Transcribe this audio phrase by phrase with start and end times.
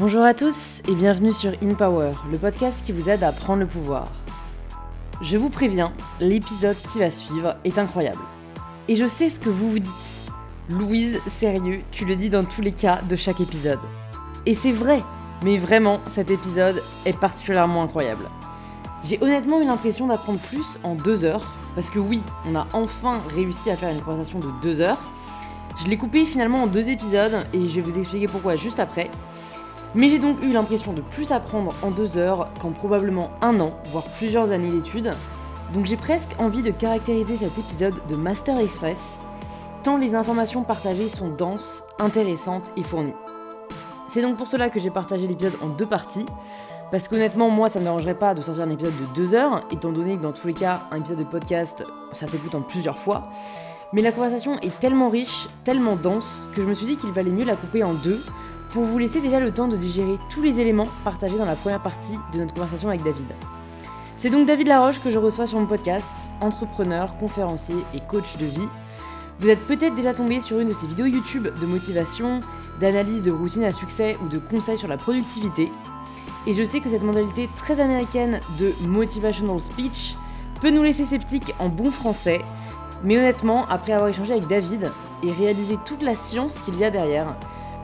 [0.00, 3.60] Bonjour à tous et bienvenue sur In Power, le podcast qui vous aide à prendre
[3.60, 4.06] le pouvoir.
[5.20, 8.22] Je vous préviens, l'épisode qui va suivre est incroyable.
[8.88, 10.32] Et je sais ce que vous vous dites.
[10.70, 13.78] Louise, sérieux, tu le dis dans tous les cas de chaque épisode.
[14.46, 15.02] Et c'est vrai,
[15.44, 18.24] mais vraiment, cet épisode est particulièrement incroyable.
[19.04, 23.20] J'ai honnêtement eu l'impression d'apprendre plus en deux heures, parce que oui, on a enfin
[23.34, 25.02] réussi à faire une conversation de deux heures.
[25.84, 29.10] Je l'ai coupé finalement en deux épisodes, et je vais vous expliquer pourquoi juste après.
[29.94, 33.72] Mais j'ai donc eu l'impression de plus apprendre en deux heures qu'en probablement un an,
[33.86, 35.10] voire plusieurs années d'études.
[35.72, 39.20] Donc j'ai presque envie de caractériser cet épisode de Master Express,
[39.82, 43.14] tant les informations partagées sont denses, intéressantes et fournies.
[44.08, 46.26] C'est donc pour cela que j'ai partagé l'épisode en deux parties,
[46.90, 49.64] parce qu'honnêtement, moi, ça ne me dérangerait pas de sortir un épisode de deux heures,
[49.70, 52.98] étant donné que dans tous les cas, un épisode de podcast, ça s'écoute en plusieurs
[52.98, 53.28] fois.
[53.92, 57.30] Mais la conversation est tellement riche, tellement dense, que je me suis dit qu'il valait
[57.30, 58.20] mieux la couper en deux,
[58.72, 61.82] pour vous laisser déjà le temps de digérer tous les éléments partagés dans la première
[61.82, 63.26] partie de notre conversation avec David.
[64.16, 68.46] C'est donc David Laroche que je reçois sur mon podcast, entrepreneur, conférencier et coach de
[68.46, 68.68] vie.
[69.40, 72.40] Vous êtes peut-être déjà tombé sur une de ses vidéos YouTube de motivation,
[72.80, 75.72] d'analyse de routine à succès ou de conseils sur la productivité.
[76.46, 80.14] Et je sais que cette mentalité très américaine de motivational speech
[80.60, 82.42] peut nous laisser sceptiques en bon français,
[83.02, 84.90] mais honnêtement, après avoir échangé avec David
[85.22, 87.34] et réalisé toute la science qu'il y a derrière,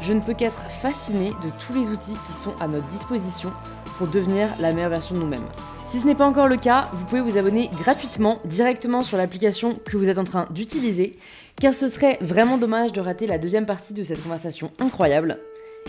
[0.07, 3.53] je ne peux qu'être fasciné de tous les outils qui sont à notre disposition
[3.99, 5.49] pour devenir la meilleure version de nous-mêmes.
[5.85, 9.81] Si ce n'est pas encore le cas, vous pouvez vous abonner gratuitement directement sur l'application
[9.85, 11.19] que vous êtes en train d'utiliser,
[11.61, 15.39] car ce serait vraiment dommage de rater la deuxième partie de cette conversation incroyable.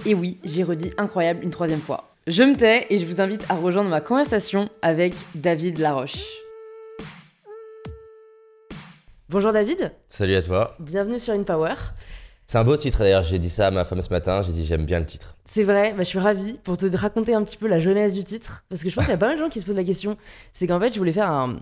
[0.07, 2.09] Et oui, j'ai redit incroyable une troisième fois.
[2.25, 6.23] Je me tais et je vous invite à rejoindre ma conversation avec David Laroche.
[9.29, 9.91] Bonjour David.
[10.07, 10.75] Salut à toi.
[10.79, 11.75] Bienvenue sur InPower.
[12.47, 14.65] C'est un beau titre d'ailleurs, j'ai dit ça à ma femme ce matin, j'ai dit
[14.65, 15.35] j'aime bien le titre.
[15.43, 18.23] C'est vrai, bah, je suis ravie pour te raconter un petit peu la jeunesse du
[18.23, 19.75] titre, parce que je pense qu'il y a pas mal de gens qui se posent
[19.75, 20.15] la question.
[20.53, 21.57] C'est qu'en fait, je voulais faire un,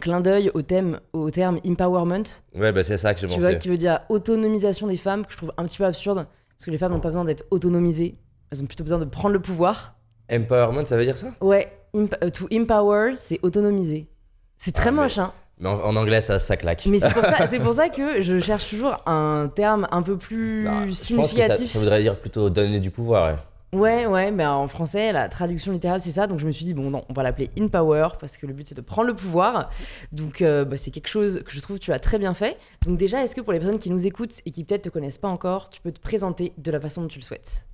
[0.00, 2.24] clin d'œil au, thème, au terme empowerment.
[2.56, 3.38] Ouais, bah c'est ça que je pensais.
[3.38, 6.26] Tu vois, qui veut dire autonomisation des femmes, que je trouve un petit peu absurde,
[6.56, 8.18] parce que les femmes n'ont pas besoin d'être autonomisées,
[8.50, 9.94] elles ont plutôt besoin de prendre le pouvoir.
[10.32, 11.28] Empowerment, ça veut dire ça?
[11.40, 14.08] Ouais, euh, to empower, c'est autonomiser.
[14.56, 15.32] C'est très ah, moche, hein.
[15.60, 16.86] Mais en, anglais, ça, ça claque.
[16.86, 20.64] Mais c'est pour, ça, pour ça que je cherche toujours un terme un peu plus
[20.64, 21.70] bah, significatif.
[21.70, 23.38] ça, voudrait dire plutôt donner du pouvoir.
[23.72, 26.26] Ouais, ouais, mais en français, la traduction littérale, c'est ça.
[26.26, 28.54] Donc je me suis dit, bon, non, on va l'appeler In Power parce que le
[28.54, 29.70] but, c'est de prendre le pouvoir.
[30.10, 32.56] Donc euh, bah, c'est quelque chose que je trouve que tu as très bien fait.
[32.86, 35.18] Donc déjà, est-ce que pour les personnes qui nous écoutent et qui peut-être te connaissent
[35.18, 37.66] pas encore, tu peux te présenter de la façon dont tu le souhaites?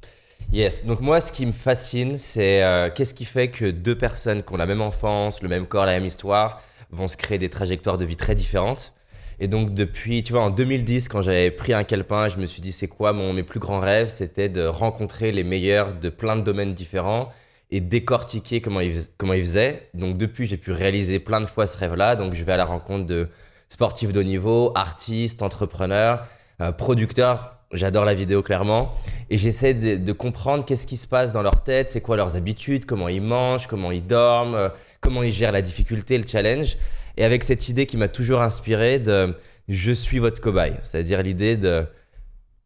[0.52, 4.42] Yes, donc moi ce qui me fascine c'est euh, qu'est-ce qui fait que deux personnes
[4.42, 6.62] qui ont la même enfance, le même corps, la même histoire,
[6.94, 8.94] vont se créer des trajectoires de vie très différentes.
[9.40, 12.62] Et donc depuis, tu vois, en 2010, quand j'avais pris un calepin, je me suis
[12.62, 14.08] dit, c'est quoi mon, mes plus grands rêves?
[14.08, 17.32] C'était de rencontrer les meilleurs de plein de domaines différents
[17.70, 19.88] et décortiquer comment ils, comment ils faisaient.
[19.94, 22.14] Donc depuis, j'ai pu réaliser plein de fois ce rêve-là.
[22.14, 23.28] Donc je vais à la rencontre de
[23.68, 26.26] sportifs de haut niveau, artistes, entrepreneurs,
[26.60, 27.53] euh, producteurs.
[27.74, 28.94] J'adore la vidéo clairement.
[29.30, 32.84] Et j'essaie de, comprendre qu'est-ce qui se passe dans leur tête, c'est quoi leurs habitudes,
[32.86, 34.68] comment ils mangent, comment ils dorment, euh,
[35.00, 36.76] comment ils gèrent la difficulté, le challenge.
[37.16, 39.34] Et avec cette idée qui m'a toujours inspiré de
[39.68, 40.74] je suis votre cobaye.
[40.82, 41.86] C'est-à-dire l'idée de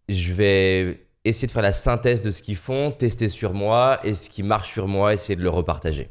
[0.09, 4.15] je vais essayer de faire la synthèse de ce qu'ils font, tester sur moi et
[4.15, 6.09] ce qui marche sur moi, essayer de le repartager.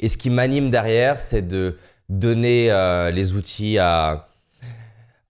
[0.00, 1.76] Et ce qui m'anime derrière, c'est de
[2.08, 4.28] donner euh, les outils à,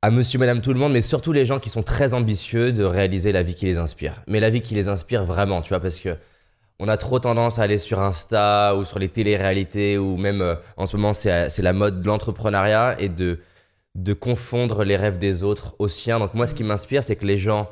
[0.05, 2.83] à monsieur, madame, tout le monde, mais surtout les gens qui sont très ambitieux de
[2.83, 4.23] réaliser la vie qui les inspire.
[4.27, 6.17] Mais la vie qui les inspire vraiment, tu vois, parce que
[6.81, 10.57] on a trop tendance à aller sur Insta ou sur les téléréalités ou même euh,
[10.77, 13.39] en ce moment c'est la mode de l'entrepreneuriat et de,
[13.95, 16.19] de confondre les rêves des autres aux siens.
[16.19, 17.71] Donc moi ce qui m'inspire c'est que les gens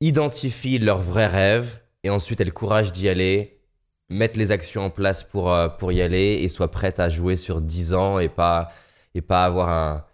[0.00, 3.60] identifient leurs vrais rêves et ensuite aient le courage d'y aller,
[4.08, 7.36] mettent les actions en place pour, euh, pour y aller et soient prêtes à jouer
[7.36, 8.72] sur 10 ans et pas,
[9.14, 10.04] et pas avoir un,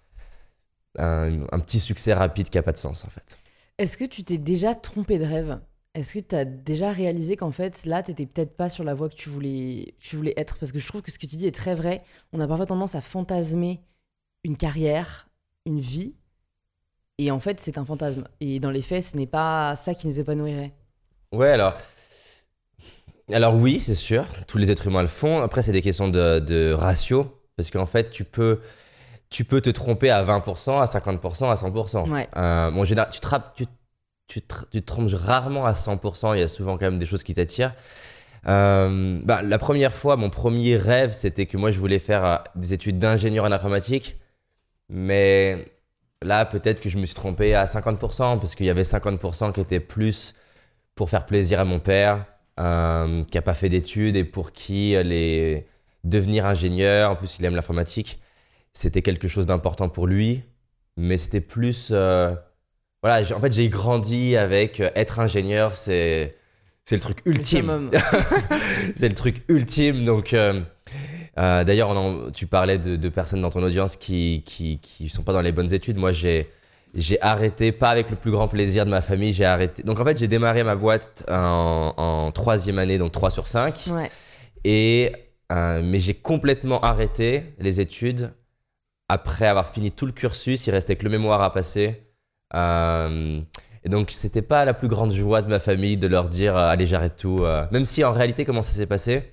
[0.98, 3.38] un, un petit succès rapide qui n'a pas de sens en fait.
[3.78, 5.60] Est-ce que tu t'es déjà trompé de rêve?
[5.94, 8.94] Est-ce que tu as déjà réalisé qu'en fait, là, tu n'étais peut-être pas sur la
[8.94, 10.58] voie que tu voulais, tu voulais être?
[10.58, 12.02] Parce que je trouve que ce que tu dis est très vrai.
[12.32, 13.80] On a parfois tendance à fantasmer
[14.44, 15.28] une carrière,
[15.66, 16.14] une vie.
[17.18, 18.24] Et en fait, c'est un fantasme.
[18.40, 20.72] Et dans les faits, ce n'est pas ça qui nous épanouirait.
[21.32, 21.74] Ouais, alors.
[23.32, 24.26] Alors, oui, c'est sûr.
[24.46, 25.40] Tous les êtres humains le font.
[25.40, 27.42] Après, c'est des questions de, ratio.
[27.56, 28.60] Parce qu'en fait, tu peux
[29.30, 32.10] tu peux te tromper à 20%, à 50%, à 100%.
[32.10, 32.28] Ouais.
[32.36, 33.66] Euh, bon, général, tu, te, tu
[34.28, 37.34] tu te, trompes rarement à 100%, il y a souvent quand même des choses qui
[37.34, 37.74] t'attirent.
[38.46, 42.36] Euh, bah, la première fois, mon premier rêve, c'était que moi, je voulais faire euh,
[42.54, 44.16] des études d'ingénieur en informatique.
[44.90, 45.66] Mais
[46.22, 49.60] là, peut-être que je me suis trompé à 50%, parce qu'il y avait 50% qui
[49.60, 50.34] étaient plus
[50.94, 52.26] pour faire plaisir à mon père,
[52.60, 55.66] euh, qui a pas fait d'études et pour qui les
[56.04, 58.20] devenir ingénieur, en plus il aime l'informatique,
[58.78, 60.42] c'était quelque chose d'important pour lui.
[60.96, 62.34] Mais c'était plus, euh,
[63.02, 66.36] voilà, en fait j'ai grandi avec euh, être ingénieur, c'est
[66.84, 67.90] c'est le truc ultime.
[68.96, 70.04] c'est le truc ultime.
[70.04, 70.62] Donc, euh,
[71.36, 71.94] d'ailleurs,
[72.32, 75.52] tu parlais de, de personnes dans ton audience qui, qui, qui sont pas dans les
[75.52, 75.98] bonnes études.
[75.98, 76.48] Moi, j'ai,
[76.94, 79.82] j'ai arrêté, pas avec le plus grand plaisir de ma famille, j'ai arrêté.
[79.82, 83.88] Donc, en fait, j'ai démarré ma boîte en, en troisième année, donc 3 sur 5.
[83.90, 84.10] Ouais.
[84.64, 85.12] Et,
[85.52, 88.32] euh, mais j'ai complètement arrêté les études
[89.08, 90.66] après avoir fini tout le cursus.
[90.66, 92.02] Il restait que le mémoire à passer.
[92.54, 93.40] Euh,
[93.84, 96.68] et donc, c'était pas la plus grande joie de ma famille de leur dire euh,
[96.68, 97.38] Allez, j'arrête tout.
[97.40, 97.66] euh.
[97.70, 99.32] Même si en réalité, comment ça s'est passé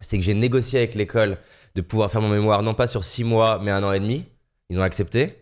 [0.00, 1.38] C'est que j'ai négocié avec l'école
[1.74, 4.24] de pouvoir faire mon mémoire, non pas sur six mois, mais un an et demi.
[4.70, 5.36] Ils ont accepté.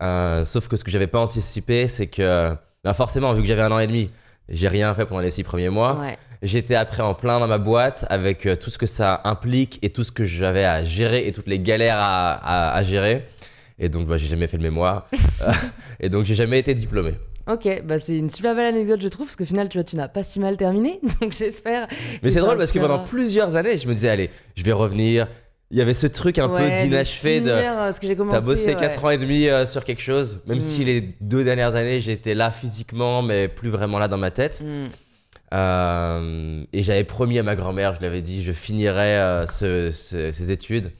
[0.00, 2.54] Sauf que ce que j'avais pas anticipé, c'est que
[2.84, 4.10] ben forcément, vu que j'avais un an et demi,
[4.48, 5.98] j'ai rien fait pendant les six premiers mois.
[5.98, 6.16] Ouais.
[6.42, 9.90] J'étais après en plein dans ma boîte avec euh, tout ce que ça implique et
[9.90, 13.26] tout ce que j'avais à gérer et toutes les galères à, à- à gérer.
[13.78, 15.06] Et donc, bah, j'ai jamais fait le mémoire.
[15.42, 15.52] Euh,
[16.00, 17.12] et donc, j'ai jamais été diplômé.
[17.46, 19.94] Ok, bah c'est une super belle anecdote, je trouve, parce qu'au final, tu vois, tu
[19.96, 21.86] n'as pas si mal terminé, donc j'espère.
[22.22, 24.72] Mais que c'est drôle parce que pendant plusieurs années, je me disais, allez, je vais
[24.72, 25.28] revenir.
[25.70, 27.50] Il y avait ce truc un Ouais, peu d'inachevé de.
[27.50, 28.38] euh, ce que j'ai commencé.
[28.38, 28.80] T'as bossé ouais.
[28.80, 30.62] 4 ans et demi euh, sur quelque chose, même Mm.
[30.62, 34.60] si les deux dernières années, j'étais là physiquement, mais plus vraiment là dans ma tête.
[34.64, 34.86] Hmm.
[35.54, 39.90] Euh, et j'avais promis à ma grand-mère, je lui avais dit, je finirais euh, ce-
[39.92, 40.90] ce- ces études.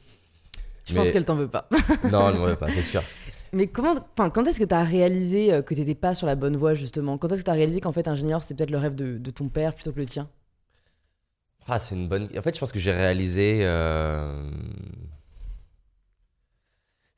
[0.85, 1.69] Je Mais- pense qu'elle t'en veut pas.
[2.11, 3.03] Non, elle m'en veut pas, c'est sûr.
[3.53, 6.35] Mais comment, quand est-ce que tu as réalisé euh, que tu n'étais pas sur la
[6.37, 7.17] bonne voie, justement?
[7.19, 9.31] Quand est-ce que tu as réalisé qu'en fait, ingénieur, c'était peut-être le rêve de, de
[9.31, 10.29] ton père plutôt que le tien?
[11.67, 12.29] Ah, c'est une bonne.
[12.39, 13.61] En fait, je pense que j'ai réalisé.
[13.63, 14.49] euh,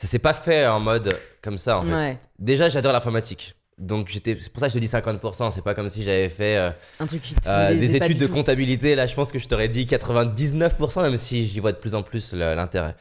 [0.01, 1.93] Ça s'est pas fait en mode comme ça, en fait.
[1.93, 2.19] Ouais.
[2.39, 3.55] Déjà, j'adore l'informatique.
[3.79, 4.37] Donc, j'étais...
[4.41, 5.51] c'est pour ça que je te dis 50%.
[5.53, 8.27] C'est pas comme si j'avais fait euh, Un truc qui te euh, des études de
[8.27, 8.33] tout.
[8.33, 8.95] comptabilité.
[8.95, 12.03] Là, je pense que je t'aurais dit 99%, même si j'y vois de plus en
[12.03, 12.97] plus l'intérêt.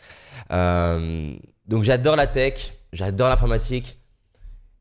[0.52, 1.34] Euh,
[1.68, 3.98] Donc, j'adore la tech, j'adore l'informatique.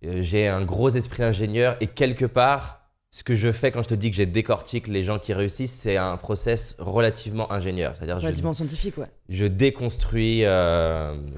[0.02, 3.94] J'ai un gros esprit d'ingénieur et quelque part, ce que je fais quand je te
[3.94, 7.94] dis que j'ai décortique les gens qui réussissent, c'est un process relativement ingénieur.
[7.96, 9.06] C'est-à-dire, je, Relativement scientifique, ouais.
[9.31, 10.44] je déconstruis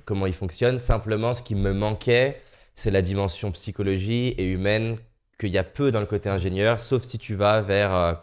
[0.04, 0.80] comment ils fonctionnent.
[0.80, 2.42] Simplement, ce qui me manquait,
[2.78, 4.98] c'est la dimension psychologie et humaine
[5.40, 7.92] qu'il y a peu dans le côté ingénieur, sauf si tu vas vers.
[7.94, 8.14] euh,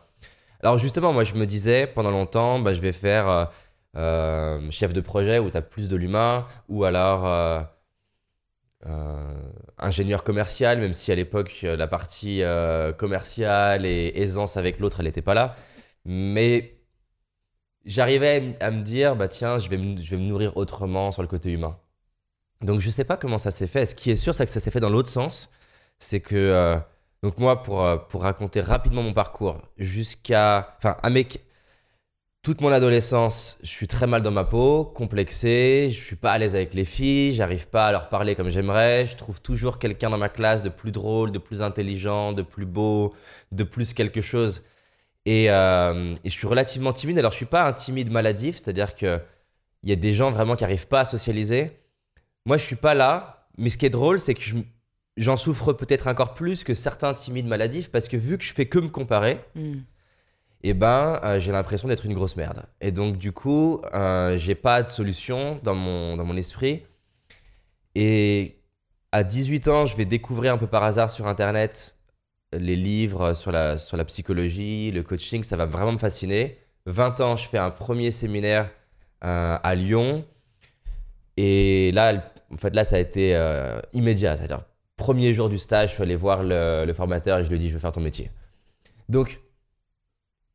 [0.62, 3.46] Alors, justement, moi, je me disais pendant longtemps, bah, je vais faire euh,
[3.98, 7.26] euh, chef de projet où tu as plus de l'humain, ou alors.
[9.78, 12.42] ingénieur commercial, même si à l'époque la partie
[12.98, 15.56] commerciale et aisance avec l'autre, elle n'était pas là.
[16.06, 16.76] Mais
[17.86, 21.80] j'arrivais à me dire, bah tiens, je vais me nourrir autrement sur le côté humain.
[22.66, 23.86] Donc je sais pas comment ça s'est fait.
[23.86, 25.50] Ce qui est sûr, c'est que ça s'est fait dans l'autre sens.
[26.00, 26.78] C'est que, euh,
[27.24, 31.10] donc moi, pour, euh, pour raconter rapidement mon parcours, jusqu'à, enfin, à
[32.42, 36.38] toute mon adolescence, je suis très mal dans ma peau, complexé, je suis pas à
[36.38, 40.12] l'aise avec les filles, j'arrive pas à leur parler comme j'aimerais, je trouve toujours quelqu'un
[40.12, 43.16] dans ma classe de plus drôle, de plus intelligent, de plus beau,
[43.52, 44.64] de plus quelque chose.
[45.26, 47.18] Et, euh, et je suis relativement timide.
[47.18, 49.20] Alors, je suis pas un timide maladif, c'est-à-dire que
[49.84, 51.72] il y a des gens vraiment qui arrivent pas à socialiser.
[52.46, 53.48] Moi, je suis pas là.
[53.58, 54.56] Mais ce qui est drôle, c'est que je-
[55.18, 58.66] j'en souffre peut-être encore plus que certains timides maladifs parce que vu que je fais
[58.68, 59.80] que me comparer, Hmm.
[60.64, 62.66] eh ben, euh, j'ai l'impression d'être une grosse merde.
[62.82, 66.84] Et donc, du coup, euh, j'ai pas de solution dans mon, dans mon esprit.
[67.96, 68.60] Et
[69.12, 71.96] à 18 ans, je vais découvrir un peu par hasard sur Internet
[72.54, 76.58] les livres sur la, sur la psychologie, le coaching, ça va vraiment me fasciner.
[76.86, 78.70] 20 ans, je fais un premier séminaire
[79.24, 80.26] euh, à Lyon.
[81.38, 82.24] Et là,
[82.56, 84.38] en fait, là, ça a été euh, immédiat.
[84.38, 84.64] C'est-à-dire,
[84.98, 87.70] premier jour du stage, je suis allé voir le, formateur et je lui ai dit,
[87.70, 88.32] je veux faire ton métier.
[89.10, 89.42] Donc,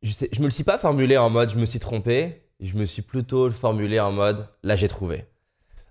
[0.01, 2.41] je, sais, je me le suis pas formulé en mode, je me suis trompé.
[2.59, 5.25] Je me suis plutôt formulé en mode, là, j'ai trouvé.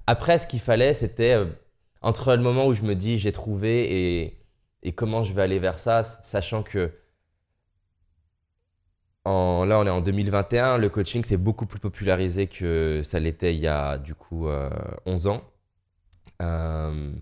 [0.06, 1.46] Après, ce qu'il fallait, c'était euh,
[2.00, 4.36] entre le moment où je me dis, j'ai trouvé
[4.82, 6.92] et, comment je vais aller vers ça, sachant que
[9.24, 13.60] là, on est en 2021, le coaching c'est beaucoup plus popularisé que ça l'était il
[13.60, 14.70] y a du coup euh,
[15.06, 15.42] 11 ans.
[16.40, 17.12] Euh,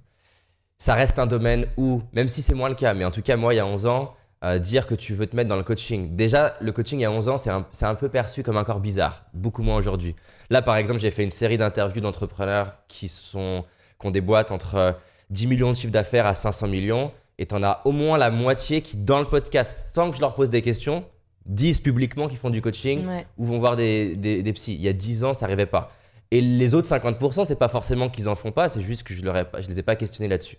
[0.78, 3.36] ça reste un domaine où, même si c'est moins le cas, mais en tout cas,
[3.36, 5.64] moi, il y a 11 ans, euh, dire que tu veux te mettre dans le
[5.64, 6.14] coaching.
[6.14, 7.50] Déjà, le coaching il y a 11 ans, c'est
[7.84, 10.14] un, peu perçu comme un corps bizarre, beaucoup moins aujourd'hui.
[10.50, 13.64] Là, par exemple, j'ai fait une série d'interviews d'entrepreneurs qui, sont,
[14.00, 14.92] qui ont des boîtes entre euh,
[15.30, 18.30] 10 millions de chiffres d'affaires à 500 millions, et tu en as au moins la
[18.30, 21.04] moitié qui, dans le podcast, sans que je leur pose des questions,
[21.44, 23.26] disent publiquement qu'ils font du coaching Ouais.
[23.38, 24.74] ou vont voir des, des, des psys.
[24.74, 25.90] Il y a 10 ans, ça n'arrivait pas.
[26.30, 29.20] Et les autres 50%, c'est pas forcément qu'ils en font pas, c'est juste que je
[29.22, 30.58] je les ai pas questionnés là-dessus.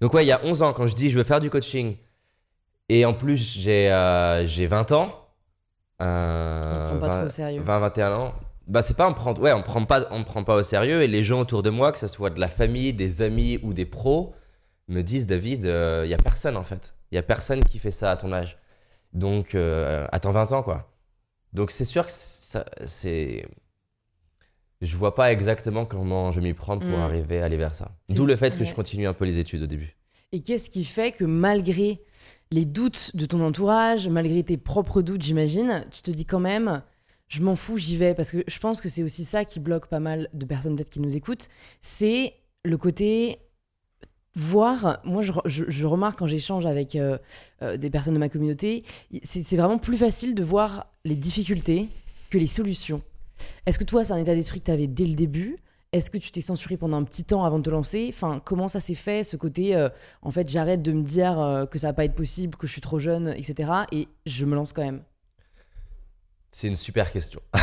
[0.00, 1.96] Donc ouais, il y a 11 ans, quand je dis je veux faire du coaching,
[2.88, 5.22] et en plus j'ai euh, j'ai 20 ans,
[6.02, 7.62] Euh, on prend pas trop au sérieux.
[7.62, 8.34] 20, 21 ans.
[8.66, 11.02] Bah, c'est pas on prend, ouais, on prend pas, on prend pas au sérieux.
[11.02, 13.72] Et les gens autour de moi, que ce soit de la famille, des amis ou
[13.72, 14.34] des pros,
[14.88, 16.94] me disent David, il euh, y a personne en fait.
[17.10, 18.58] Il y a personne qui fait ça à ton âge.
[19.12, 20.90] Donc, euh, attends 20 ans quoi.
[21.52, 23.46] Donc, c'est sûr que c'est.
[24.82, 27.02] Je vois pas exactement comment je m'y prendre pour mm.
[27.02, 27.96] arriver à aller vers ça.
[28.10, 29.96] D'où le fait que je continue un peu les études au début.
[30.32, 32.00] Et qu'est-ce qui fait que malgré
[32.50, 36.82] les doutes de ton entourage, malgré tes propres doutes, j'imagine, tu te dis quand même,
[37.28, 38.14] je m'en fous, j'y vais.
[38.14, 40.90] Parce que je pense que c'est aussi ça qui bloque pas mal de personnes peut-être
[40.90, 41.48] qui nous écoutent.
[41.80, 43.38] C'est le côté
[44.34, 47.16] voir, moi je, remarque quand j'échange avec euh,
[47.62, 48.84] euh, des personnes de ma communauté,
[49.22, 51.88] c'est vraiment plus facile de voir les difficultés
[52.28, 53.02] que les solutions.
[53.66, 55.58] Est-ce que toi, c'est un état d'esprit que tu avais dès le début?
[55.92, 58.06] Est-ce que tu t'es censuré pendant un petit temps avant de te lancer?
[58.12, 59.88] Enfin, comment ça s'est fait, ce côté, euh,
[60.20, 62.72] en fait, j'arrête de me dire euh, que ça va pas être possible, que je
[62.72, 63.70] suis trop jeune, etc.
[63.92, 65.02] Et je me lance quand même?
[66.50, 67.40] C'est une super question.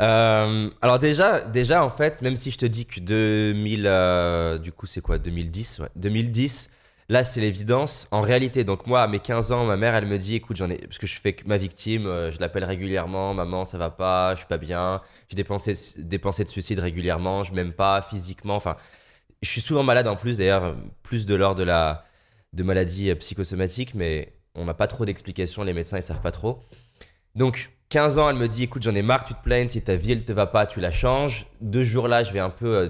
[0.00, 4.86] Euh, alors déjà, déjà en fait, même si je te dis que 2000, du coup
[4.86, 5.18] c'est quoi?
[5.18, 6.70] 2010 ouais, 2010,
[7.08, 8.06] Là, c'est l'évidence.
[8.10, 10.70] En réalité, donc moi, à mes 15 ans, ma mère, elle me dit, écoute, j'en
[10.70, 14.34] ai, parce que je fais ma victime, euh, je l'appelle régulièrement, maman, ça va pas,
[14.34, 18.02] je suis pas bien, j'ai des pensées, des pensées de suicide régulièrement, je m'aime pas
[18.02, 18.76] physiquement, enfin,
[19.42, 22.04] je suis souvent malade en plus, d'ailleurs, plus de l'ordre de la,
[22.52, 26.30] de maladies euh, psychosomatiques, mais on n'a pas trop d'explications, les médecins, ils savent pas
[26.30, 26.62] trop.
[27.34, 29.96] Donc, 15 ans, elle me dit, écoute, j'en ai marre, tu te plaignes, si ta
[29.96, 31.46] vie, elle te va pas, tu la changes.
[31.60, 32.88] Deux jours là, je vais un peu euh,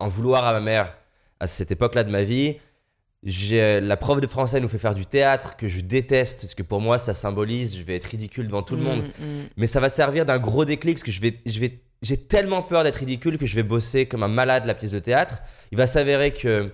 [0.00, 0.96] en vouloir à ma mère
[1.40, 2.58] à cette époque-là de ma vie
[3.24, 6.80] la prof de français nous fait faire du théâtre que je déteste parce que pour
[6.80, 9.02] moi ça symbolise je vais être ridicule devant tout le mm, monde.
[9.18, 9.42] mm.
[9.56, 12.62] mais ça va servir d'un gros déclic parce que je vais je vais j'ai tellement
[12.62, 15.38] peur d'être ridicule que je vais bosser comme un malade la pièce de théâtre.
[15.72, 16.70] Il va s'avérer que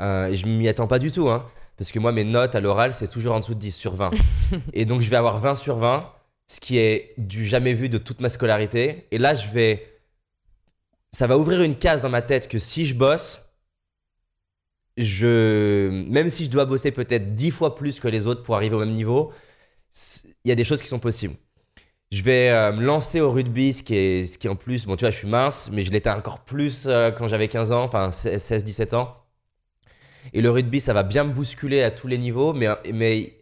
[0.00, 2.92] euh, je m'y attends pas du tout hein, parce que moi mes notes à l'oral
[2.92, 4.10] c'est toujours en dessous de 10 sur 20
[4.72, 6.10] et donc je vais avoir 20 sur 20
[6.48, 9.06] ce qui est du jamais vu de toute ma scolarité.
[9.12, 9.94] Et là je vais
[11.12, 13.47] ça va ouvrir une case dans ma tête que si je bosse
[14.98, 18.74] je, même si je dois bosser peut-être dix fois plus que les autres pour arriver
[18.74, 19.32] au même niveau,
[20.44, 21.36] il y a des choses qui sont possibles.
[22.10, 25.10] Je vais euh, me lancer au rugby, ce qui est, en plus, bon tu vois,
[25.10, 28.96] je suis mince, mais je l'étais encore plus euh, quand j'avais 15 ans, enfin 16-17
[28.96, 29.14] ans.
[30.32, 33.38] Et le rugby, ça va bien me bousculer à tous les niveaux, mais, mais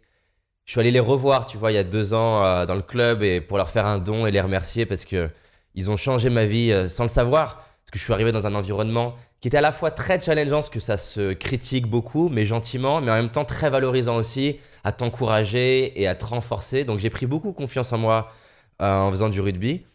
[0.65, 2.81] je suis allé les revoir, tu vois, il y a deux ans euh, dans le
[2.83, 5.29] club et pour leur faire un don et les remercier parce que
[5.75, 7.55] ils ont changé ma vie sans le savoir.
[7.55, 10.57] Parce que je suis arrivé dans un environnement qui était à la fois très challengeant,
[10.57, 14.59] parce que ça se critique beaucoup, mais gentiment, mais en même temps très valorisant aussi,
[14.83, 16.83] à t'encourager et à te renforcer.
[16.83, 18.31] Donc j'ai pris beaucoup confiance en moi
[18.81, 19.85] euh, en faisant du rugby.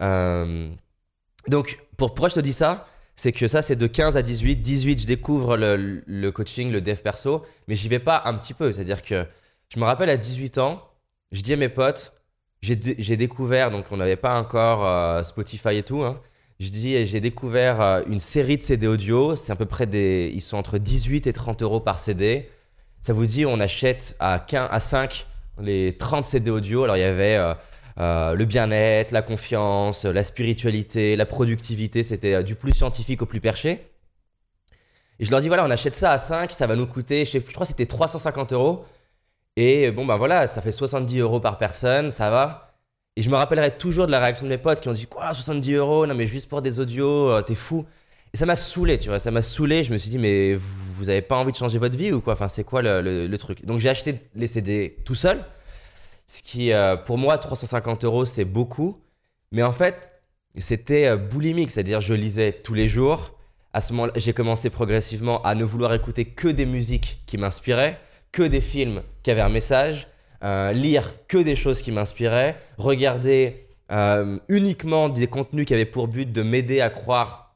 [0.00, 0.70] Euh,
[1.48, 2.86] donc pour, pourquoi je te dis ça?
[3.14, 4.56] C'est que ça, c'est de 15 à 18.
[4.56, 8.72] 18, je découvre le, coaching, le dev perso, mais j'y vais pas un petit peu.
[8.72, 9.26] C'est-à-dire que
[9.68, 10.82] je me rappelle à 18 ans,
[11.30, 12.12] je dis à mes potes,
[12.62, 16.20] j'ai découvert, donc on n'avait pas encore euh, Spotify et tout, hein,
[16.60, 19.36] je dis, j'ai découvert euh, une série de CD audio.
[19.36, 20.30] C'est à peu près des.
[20.34, 22.48] Ils sont entre 18 et 30 euros par CD.
[23.00, 25.26] Ça vous dit, on achète à, 15, à 5
[25.60, 26.84] les 30 CD audio.
[26.84, 27.54] Alors, il y avait euh,
[27.98, 32.02] euh, le bien-être, la confiance, la spiritualité, la productivité.
[32.02, 33.88] C'était du plus scientifique au plus perché.
[35.18, 37.38] Et je leur dis, voilà, on achète ça à 5, ça va nous coûter, je,
[37.38, 38.84] je crois que c'était 350 euros.
[39.56, 42.71] Et bon, ben voilà, ça fait 70 euros par personne, ça va.
[43.16, 45.34] Et je me rappellerai toujours de la réaction de mes potes qui ont dit Quoi,
[45.34, 46.06] 70 euros?
[46.06, 47.84] Non, mais juste pour des audios, euh, t'es fou.
[48.32, 49.18] Et ça m'a saoulé, tu vois.
[49.18, 49.84] Ça m'a saoulé.
[49.84, 52.32] Je me suis dit Mais vous, avez pas envie de changer votre vie ou quoi?
[52.32, 53.64] Enfin, c'est quoi le, le, truc?
[53.66, 55.44] Donc, j'ai acheté les CD tout seul.
[56.26, 58.98] Ce qui, euh, pour moi, 350 euros, c'est beaucoup.
[59.50, 60.10] Mais en fait,
[60.56, 61.70] c'était euh, boulimique.
[61.70, 63.38] C'est-à-dire, je lisais tous les jours.
[63.74, 68.00] À ce moment-là, j'ai commencé progressivement à ne vouloir écouter que des musiques qui m'inspiraient,
[68.30, 70.08] que des films qui avaient un message
[70.42, 76.08] euh, lire que des choses qui m'inspiraient, regarder euh, uniquement des contenus qui avaient pour
[76.08, 77.54] but de m'aider à croire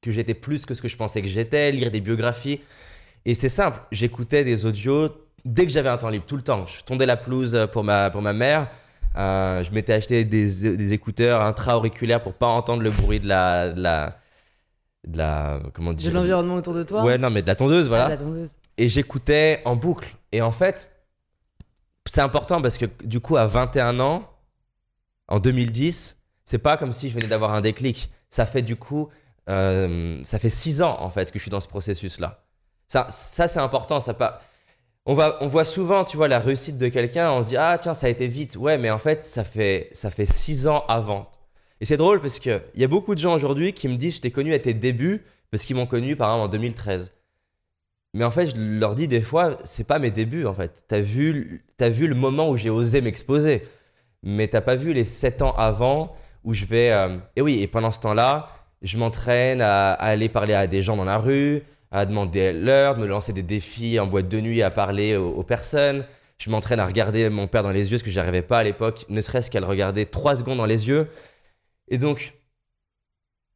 [0.00, 2.60] que j'étais plus que ce que je pensais que j'étais, lire des biographies.
[3.24, 5.08] Et c'est simple, j'écoutais des audios
[5.44, 6.66] dès que j'avais un temps libre, tout le temps.
[6.66, 8.68] Je tondais la pelouse pour ma, pour ma mère.
[9.16, 13.72] Euh, je m'étais acheté des, des écouteurs intra-auriculaires pour pas entendre le bruit de la,
[13.72, 14.18] de la,
[15.06, 16.10] de la comment dire?
[16.10, 17.02] de l'environnement autour de toi?
[17.02, 18.50] Ouais non mais de la tondeuse voilà ah, la tondeuse.
[18.76, 20.90] et j'écoutais en boucle et en fait
[22.08, 24.28] c'est important parce que du coup, à 21 ans,
[25.28, 28.10] en 2010, c'est pas comme si je venais d'avoir un déclic.
[28.30, 29.10] Ça fait du coup,
[29.48, 32.44] euh, ça fait 6 ans en fait que je suis dans ce processus-là.
[32.88, 33.98] Ça, ça c'est important.
[35.04, 37.76] On, va, on voit souvent, tu vois, la réussite de quelqu'un, on se dit ah
[37.80, 38.56] tiens ça a été vite.
[38.56, 41.30] Ouais, mais en fait ça fait ça fait six ans avant.
[41.80, 44.16] Et c'est drôle parce que il y a beaucoup de gens aujourd'hui qui me disent
[44.16, 47.12] je t'ai connu à tes débuts parce qu'ils m'ont connu par exemple en 2013.
[48.14, 50.84] Mais en fait, je leur dis des fois, c'est pas mes débuts en fait.
[50.88, 53.62] T'as vu, as vu le moment où j'ai osé m'exposer.
[54.22, 56.90] mais t'as pas vu les 7 ans avant où je vais.
[56.92, 58.50] euh, et oui, et pendant ce temps-là,
[58.82, 63.00] je m'entraîne à, aller parler à des gens dans la rue, à demander l'heure, de
[63.00, 66.04] me lancer des défis en boîte de nuit, à parler aux, aux personnes.
[66.38, 68.64] Je m'entraîne à regarder mon père dans les yeux, ce que j'y arrivais pas à
[68.64, 71.08] l'époque, ne serait-ce qu'à le regarder 3 secondes dans les yeux.
[71.88, 72.34] Et donc,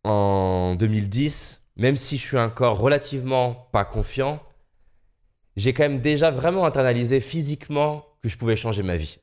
[0.04, 4.42] en 2010, même si je suis encore relativement pas confiant,
[5.56, 9.18] j'ai quand même déjà vraiment internalisé physiquement que je pouvais changer ma vie.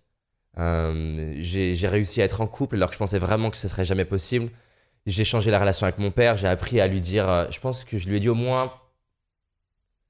[0.58, 3.86] Euh, j'ai réussi à être en couple alors que je pensais vraiment que ce serait
[3.86, 4.50] jamais possible.
[5.06, 7.86] J'ai changé la relation avec mon père, j'ai appris à lui dire, euh, je pense
[7.86, 8.74] que je lui ai dit au moins,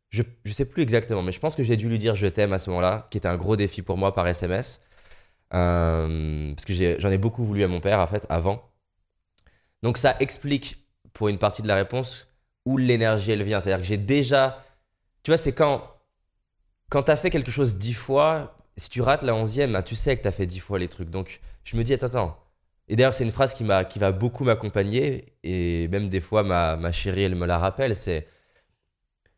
[0.10, 2.54] je, je sais plus exactement, mais je pense que j'ai dû lui dire je t'aime
[2.54, 4.82] à ce moment-là, qui était un gros défi pour moi par SMS.
[5.54, 8.72] Euh, parce que j'en ai, beaucoup voulu à mon père en fait avant.
[9.84, 12.28] Donc ça explique pour une partie de la réponse
[12.66, 13.60] où l'énergie elle vient.
[13.60, 14.64] C'est-à-dire que j'ai déjà,
[15.24, 15.84] tu vois, c'est quand
[16.90, 20.18] quand t'as fait quelque chose dix fois, si tu rates la onzième, bah, tu sais
[20.18, 21.10] que t'as fait dix fois les trucs.
[21.10, 22.40] Donc je me dis attends attends.
[22.88, 26.44] Et d'ailleurs c'est une phrase qui m'a qui va beaucoup m'accompagner et même des fois
[26.44, 27.96] ma, ma chérie elle me la rappelle.
[27.96, 28.28] C'est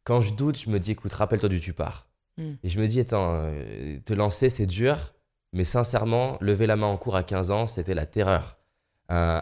[0.04, 2.08] quand je doute, je me dis écoute rappelle-toi du tu pars.
[2.38, 2.52] Mm.
[2.64, 5.14] Et je me dis attends euh, te lancer c'est dur,
[5.52, 8.58] mais sincèrement lever la main en cours à 15 ans c'était la terreur.
[9.12, 9.42] Euh,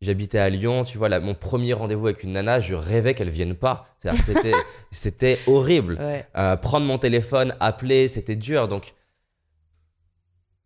[0.00, 3.30] J'habitais à Lyon, tu vois, là, mon premier rendez-vous avec une nana, je rêvais qu'elle
[3.30, 3.88] vienne pas.
[4.22, 4.52] C'était,
[4.90, 5.98] c'était horrible.
[5.98, 6.26] Ouais.
[6.36, 8.68] Euh, prendre mon téléphone, appeler, c'était dur.
[8.68, 8.94] Donc,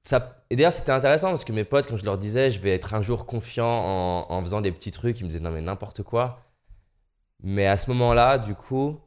[0.02, 0.42] ça...
[0.50, 2.94] Et d'ailleurs, c'était intéressant parce que mes potes, quand je leur disais, je vais être
[2.94, 6.02] un jour confiant en, en faisant des petits trucs, ils me disaient non, mais n'importe
[6.02, 6.44] quoi.
[7.42, 8.98] Mais à ce moment-là, du coup,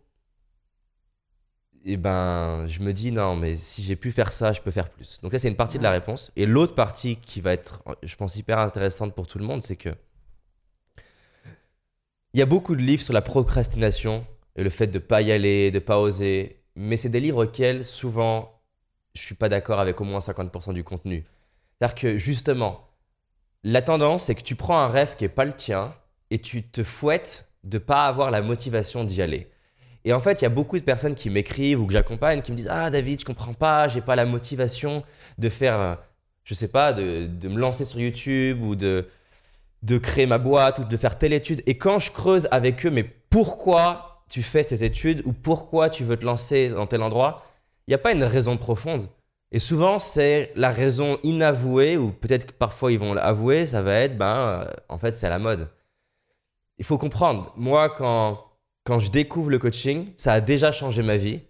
[1.84, 4.90] eh ben, je me dis non, mais si j'ai pu faire ça, je peux faire
[4.90, 5.20] plus.
[5.22, 6.32] Donc, ça, c'est une partie de la réponse.
[6.36, 9.76] Et l'autre partie qui va être, je pense, hyper intéressante pour tout le monde, c'est
[9.76, 9.90] que
[12.34, 15.32] il y a beaucoup de livres sur la procrastination et le fait de pas y
[15.32, 16.64] aller, de pas oser.
[16.76, 18.62] Mais c'est des livres auxquels souvent
[19.14, 21.26] je suis pas d'accord avec au moins 50% du contenu.
[21.78, 22.88] C'est-à-dire que justement,
[23.64, 25.94] la tendance c'est que tu prends un rêve qui est pas le tien
[26.30, 29.52] et tu te fouettes de pas avoir la motivation d'y aller.
[30.04, 32.52] Et en fait, il y a beaucoup de personnes qui m'écrivent ou que j'accompagne qui
[32.52, 35.04] me disent Ah David, je comprends pas, j'ai pas la motivation
[35.38, 35.96] de faire, euh,
[36.44, 39.08] je sais pas, de, de me lancer sur YouTube ou de,
[39.82, 41.64] de créer ma boîte ou de faire telle étude.
[41.66, 46.04] Et quand je creuse avec eux, mais pourquoi tu fais ces études ou pourquoi tu
[46.04, 47.46] veux te lancer dans tel endroit,
[47.88, 49.10] il n'y a pas une raison profonde.
[49.52, 53.96] Et souvent, c'est la raison inavouée, ou peut-être que parfois ils vont l'avouer, ça va
[53.96, 55.70] être, ben, euh, en fait, c'est à la mode.
[56.78, 58.46] Il faut comprendre, moi, quand,
[58.86, 61.42] quand je découvre le coaching, ça a déjà changé ma vie.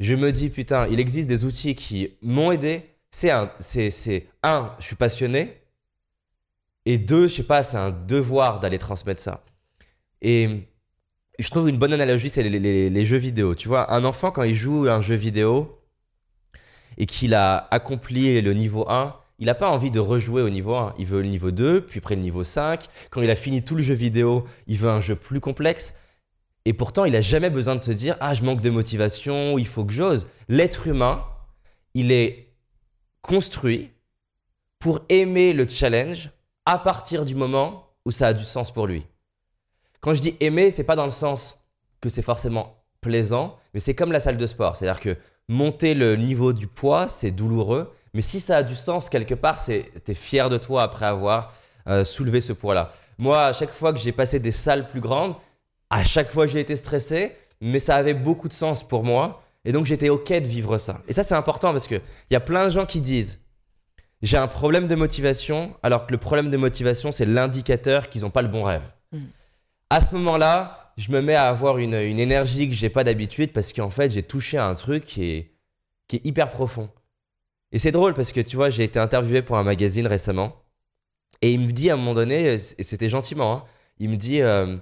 [0.00, 2.82] Je me dis, putain, il existe des outils qui m'ont aidé.
[3.10, 5.60] C'est un, c'est, c'est, un, je suis passionné.
[6.88, 9.44] Et deux, je sais pas, c'est un devoir d'aller transmettre ça.
[10.22, 10.70] Et
[11.38, 13.54] je trouve une bonne analogie, c'est les, jeux vidéo.
[13.54, 15.82] Tu vois, un enfant, quand il joue un jeu vidéo
[16.96, 20.76] et qu'il a accompli le niveau 1, il n'a pas envie de rejouer au niveau
[20.76, 20.94] 1.
[20.98, 22.86] Il veut le niveau 2, puis après le niveau 5.
[23.10, 25.92] Quand il a fini tout le jeu vidéo, il veut un jeu plus complexe.
[26.64, 29.66] Et pourtant, il n'a jamais besoin de se dire Ah, je manque de motivation, il
[29.66, 30.26] faut que j'ose.
[30.48, 31.22] L'être humain,
[31.92, 32.54] il est
[33.20, 33.90] construit
[34.78, 36.30] pour aimer le challenge
[36.68, 39.06] à partir du moment où ça a du sens pour lui.
[40.00, 41.58] Quand je dis aimer, c'est pas dans le sens
[42.02, 44.76] que c'est forcément plaisant, mais c'est comme la salle de sport.
[44.76, 45.16] C'est-à-dire que
[45.48, 49.58] monter le niveau du poids, c'est douloureux, mais si ça a du sens quelque part,
[49.58, 51.54] c'est t'es fier de toi après avoir
[51.86, 52.92] euh, soulevé ce poids-là.
[53.16, 55.36] Moi, à chaque fois que j'ai passé des salles plus grandes,
[55.88, 59.72] à chaque fois j'ai été stressé, mais ça avait beaucoup de sens pour moi, et
[59.72, 61.00] donc j'étais ok de vivre ça.
[61.08, 63.40] Et ça, c'est important parce que il y a plein de gens qui disent
[64.22, 68.30] j'ai un problème de motivation, alors que le problème de motivation, c'est l'indicateur qu'ils n'ont
[68.30, 68.90] pas le bon rêve.
[69.12, 69.18] Mm.
[69.90, 73.52] À ce moment-là, je me mets à avoir une, une énergie que j'ai pas d'habitude
[73.52, 75.52] parce qu'en fait, j'ai touché à un truc qui est,
[76.08, 76.90] qui est hyper profond.
[77.70, 80.56] Et c'est drôle parce que tu vois, j'ai été interviewé pour un magazine récemment
[81.42, 83.64] et il me dit à un moment donné, et c'était gentiment, hein,
[83.98, 84.76] il me dit euh,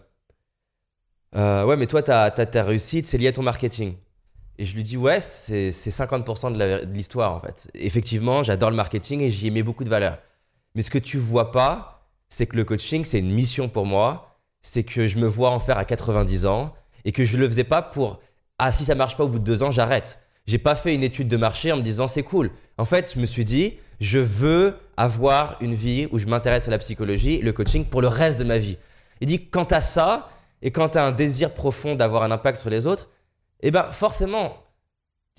[1.34, 3.96] Euh, Ouais, mais toi, ta, ta, ta réussite, c'est lié à ton marketing.
[4.58, 7.68] Et je lui dis, ouais, c'est c'est 50% de l'histoire en fait.
[7.74, 10.18] Effectivement, j'adore le marketing et j'y ai mis beaucoup de valeur.
[10.74, 14.38] Mais ce que tu vois pas, c'est que le coaching, c'est une mission pour moi.
[14.62, 17.64] C'est que je me vois en faire à 90 ans et que je le faisais
[17.64, 18.20] pas pour
[18.58, 20.18] ah si ça marche pas au bout de deux ans, j'arrête.
[20.46, 22.50] J'ai pas fait une étude de marché en me disant c'est cool.
[22.78, 26.70] En fait, je me suis dit je veux avoir une vie où je m'intéresse à
[26.70, 28.78] la psychologie, le coaching pour le reste de ma vie.
[29.20, 30.30] Il dit quand t'as ça
[30.62, 33.08] et quand t'as un désir profond d'avoir un impact sur les autres,
[33.60, 34.56] eh ben forcément,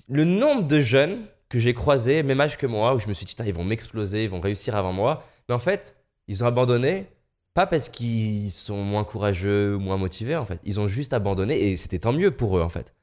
[0.08, 3.24] le nombre de jeunes que j'ai croisés, même âge que moi, où je me suis
[3.26, 5.24] dit, ils vont m'exploser, ils vont réussir avant moi.
[5.48, 7.06] Mais en fait, ils ont abandonné,
[7.54, 10.60] pas parce qu'ils sont moins courageux ou moins motivés, en fait.
[10.64, 12.94] Ils ont juste abandonné et c'était tant mieux pour eux, en fait.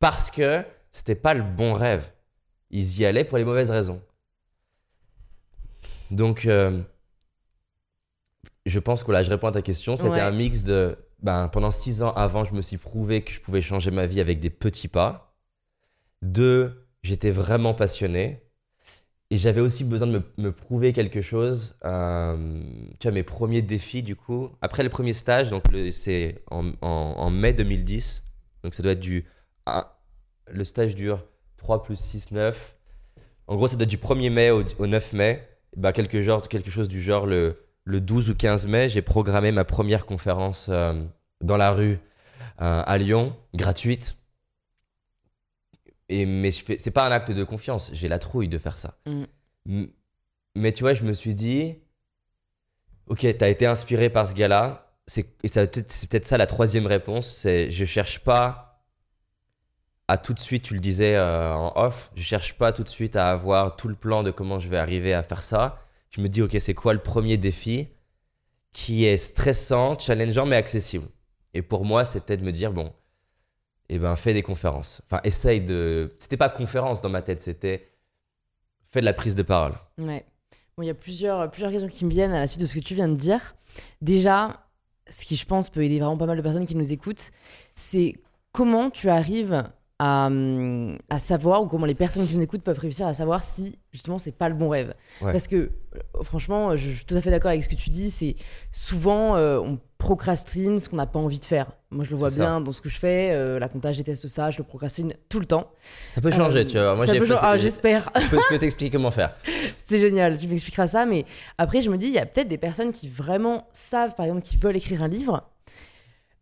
[0.00, 2.12] Parce que c'était pas le bon rêve.
[2.70, 4.00] Ils y allaient pour les mauvaises raisons.
[6.10, 6.80] Donc, euh,
[8.66, 9.96] je pense que là, je réponds à ta question.
[9.96, 10.20] C'était Ouais.
[10.20, 10.96] un mix de.
[11.24, 14.20] Ben, pendant six ans avant, je me suis prouvé que je pouvais changer ma vie
[14.20, 15.34] avec des petits pas.
[16.22, 18.42] Deux, j'étais vraiment passionné.
[19.30, 21.76] Et j'avais aussi besoin de me, me prouver quelque chose.
[21.84, 22.62] Euh,
[23.00, 26.88] tu vois, mes premiers défis, du coup, après le premier stage, donc c'est en, en-
[27.18, 28.24] en mai 2010.
[28.64, 29.26] Donc ça doit être du.
[30.50, 31.24] le stage dure
[31.56, 32.76] 3 plus 6, 9.
[33.46, 35.46] En gros, ça doit être du 1er mai au, au 9 mai.
[35.76, 39.52] Bah, quelque, genre, quelque chose du genre le, le 12 ou 15 mai, j'ai programmé
[39.52, 40.94] ma première conférence euh,
[41.40, 41.98] dans la rue
[42.60, 44.16] euh, à Lyon, gratuite.
[46.08, 48.96] Et, mais fais- c'est pas un acte de confiance, j'ai la trouille de faire ça.
[49.66, 49.84] Mm.
[50.56, 51.76] Mais tu vois, je me suis dit,
[53.06, 54.92] ok, t'as été inspiré par ce gars-là,
[55.42, 55.70] et c'est
[56.08, 58.70] peut-être ça la troisième réponse, c'est je cherche pas
[60.08, 62.88] à tout de suite, tu le disais euh, en off, je cherche pas tout de
[62.88, 65.80] suite à avoir tout le plan de comment je vais arriver à faire ça.
[66.14, 67.88] Je me dis, ok, c'est quoi le premier défi
[68.72, 71.08] qui est stressant, challengeant, mais accessible?
[71.54, 72.92] Et pour moi, c'était de me dire, bon,
[73.88, 75.02] eh ben, fais des conférences.
[75.06, 76.14] Enfin, essaye de.
[76.18, 77.90] C'était pas conférence dans ma tête, c'était
[78.92, 79.72] fais de la prise de parole.
[79.98, 80.24] Ouais.
[80.76, 82.74] Bon, il y a plusieurs, plusieurs questions qui me viennent à la suite de ce
[82.74, 83.56] que tu viens de dire.
[84.00, 84.68] Déjà,
[85.10, 87.32] ce qui, je pense, peut aider vraiment pas mal de personnes qui nous écoutent,
[87.74, 88.14] c'est
[88.52, 89.64] comment tu arrives
[89.98, 90.28] à,
[91.08, 94.18] à savoir, ou comment les personnes qui nous écoutent peuvent réussir à savoir si, justement,
[94.18, 94.92] c'est pas le bon rêve.
[95.22, 95.30] Ouais.
[95.32, 95.70] Parce que,
[96.22, 98.34] franchement, je suis tout à fait d'accord avec ce que tu dis, c'est
[98.72, 101.70] souvent, euh, on procrastine ce qu'on n'a pas envie de faire.
[101.90, 102.36] Moi, je le vois ça.
[102.36, 103.30] bien dans ce que je fais.
[103.32, 105.70] euh, la comptage, je déteste ça, je le procrastine tout le temps.
[106.14, 106.96] Ça peut changer, Euh, tu vois.
[106.96, 108.10] Moi, ça j'ai peut fait- changer- ah, j'espère.
[108.20, 109.34] Je peux, t'expliquer comment faire.
[109.86, 111.24] C'est génial, tu m'expliqueras ça, mais
[111.56, 114.42] après je me dis, il y a peut-être des personnes qui vraiment savent, par exemple,
[114.42, 115.48] qu'ils veulent écrire un livre,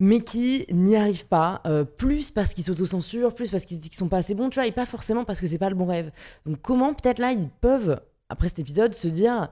[0.03, 3.91] mais qui n'y arrivent pas, euh, plus parce qu'ils s'autocensurent, plus parce qu'ils se disent
[3.91, 5.77] qu'ils sont pas assez bons, tu vois, et pas forcément parce que c'est pas le
[5.77, 6.11] bon rêve.
[6.45, 9.49] Donc comment peut-être là, ils peuvent, après cet épisode, se dire,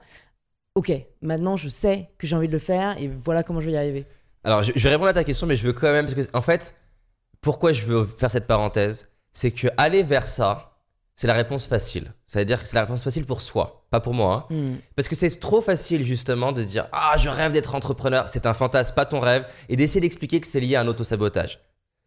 [0.75, 3.71] ok, maintenant je sais que j'ai envie de le faire, et voilà comment je vais
[3.71, 4.05] y arriver.
[4.43, 6.05] Alors, je, vais répondre à ta question, mais je veux quand même.
[6.05, 6.75] Parce que, en fait,
[7.39, 10.70] pourquoi je veux faire cette parenthèse C'est que aller vers ça,
[11.15, 12.13] c'est la réponse facile.
[12.25, 14.47] Ça veut dire que c'est la réponse facile pour soi, pas pour moi.
[14.49, 14.53] hein.
[14.55, 14.75] Hmm.
[14.95, 18.27] Parce que c'est trop facile, justement, de dire Ah, je rêve d'être entrepreneur.
[18.27, 19.45] C'est un fantasme, pas ton rêve.
[19.69, 21.59] Et d'essayer d'expliquer que c'est lié à un autosabotage.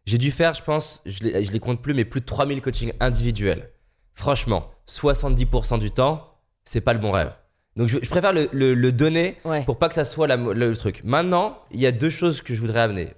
[0.05, 2.61] J'ai dû faire, je pense, je les, je les compte plus, mais plus de 3000
[2.61, 3.71] coachings individuels.
[4.13, 6.31] Franchement, 70% du temps,
[6.63, 7.35] c'est pas le bon rêve.
[7.75, 9.63] Donc, je, je préfère le- le- le donner Ouais.
[9.65, 11.01] pour pas que ça soit la le, le truc.
[11.03, 13.13] Maintenant, il y a deux choses que je voudrais amener.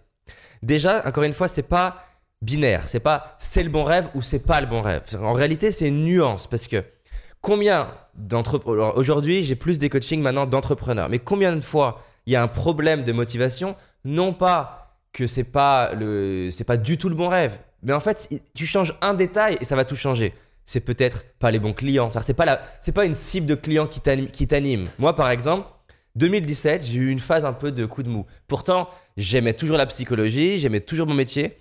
[0.64, 2.07] Déjà, encore une fois, c'est pas
[2.42, 5.04] binaire, c'est pas c'est le bon rêve ou c'est pas le bon rêve.
[5.22, 6.84] En réalité, c'est une nuance parce que
[7.42, 12.36] combien d'entrepreneurs aujourd'hui, j'ai plus des coachings maintenant d'entrepreneurs, mais combien de fois il y
[12.36, 17.10] a un problème de motivation, non pas que c'est pas le c'est pas du tout
[17.10, 20.34] le bon rêve, mais en fait, tu changes un détail et ça va tout changer.
[20.66, 23.88] C'est peut-être pas les bons clients, c'est pas la c'est pas une cible de clients
[23.88, 24.90] qui t'anime-.
[25.00, 25.68] Moi par exemple,
[26.18, 28.26] 2017, j'ai eu une phase un peu de coup de mou.
[28.48, 31.56] Pourtant, j'aimais toujours la psychologie, j'aimais toujours mon métier.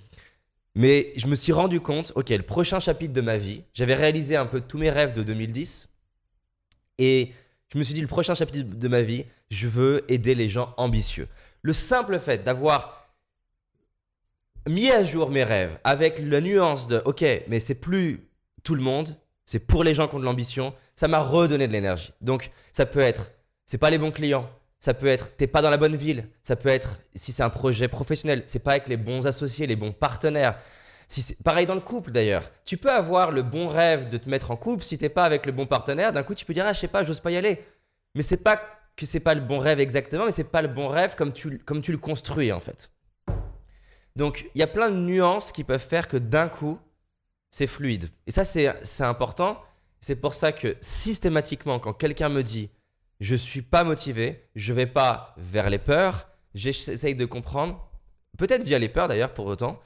[0.77, 4.37] Mais je me suis rendu compte, ok, le prochain chapitre de ma vie, j'avais réalisé
[4.37, 5.91] un peu tous mes rêves de 2010.
[6.99, 7.33] Et
[7.73, 10.75] je me suis dit, le prochain chapitre de ma vie, je veux aider les gens
[10.77, 11.29] ambitieux.
[11.63, 13.09] Le simple fait d'avoir
[14.69, 18.29] mis à jour mes rêves avec la nuance de, ok, mais c'est plus
[18.63, 21.73] tout le monde, c'est pour les gens qui ont de l'ambition, ça m'a redonné de
[21.73, 22.13] l'énergie.
[22.21, 23.31] Donc, ça peut être,
[23.65, 24.51] c'est pas les bons clients,
[24.87, 27.51] ça peut être, t'es pas dans la bonne ville, ça peut être, si c'est un
[27.51, 30.57] projet professionnel, c'est pas avec les bons associés, les bons partenaires.
[31.09, 32.53] Si pareil dans le couple d'ailleurs.
[32.65, 35.45] Tu peux avoir le bon rêve de te mettre en couple, si t'es pas avec
[35.45, 37.37] le bon partenaire, d'un coup tu peux dire, ah, je sais pas, j'ose pas y
[37.37, 37.65] aller.
[38.15, 38.63] Mais c'est pas
[38.95, 41.59] que c'est pas le bon rêve exactement, mais c'est pas le bon rêve comme tu,
[41.59, 42.93] comme tu le construis en fait.
[44.15, 46.79] Donc il y a plein de nuances qui peuvent faire que d'un coup,
[47.51, 48.09] c'est fluide.
[48.29, 49.61] Et ça, c'est important.
[50.01, 52.71] C'est pour ça que systématiquement, quand quelqu'un me dit
[53.21, 57.89] je suis pas motivé, je vais pas vers les peurs, j'essaye de comprendre,
[58.37, 59.81] peut-être via les peurs d'ailleurs pour autant,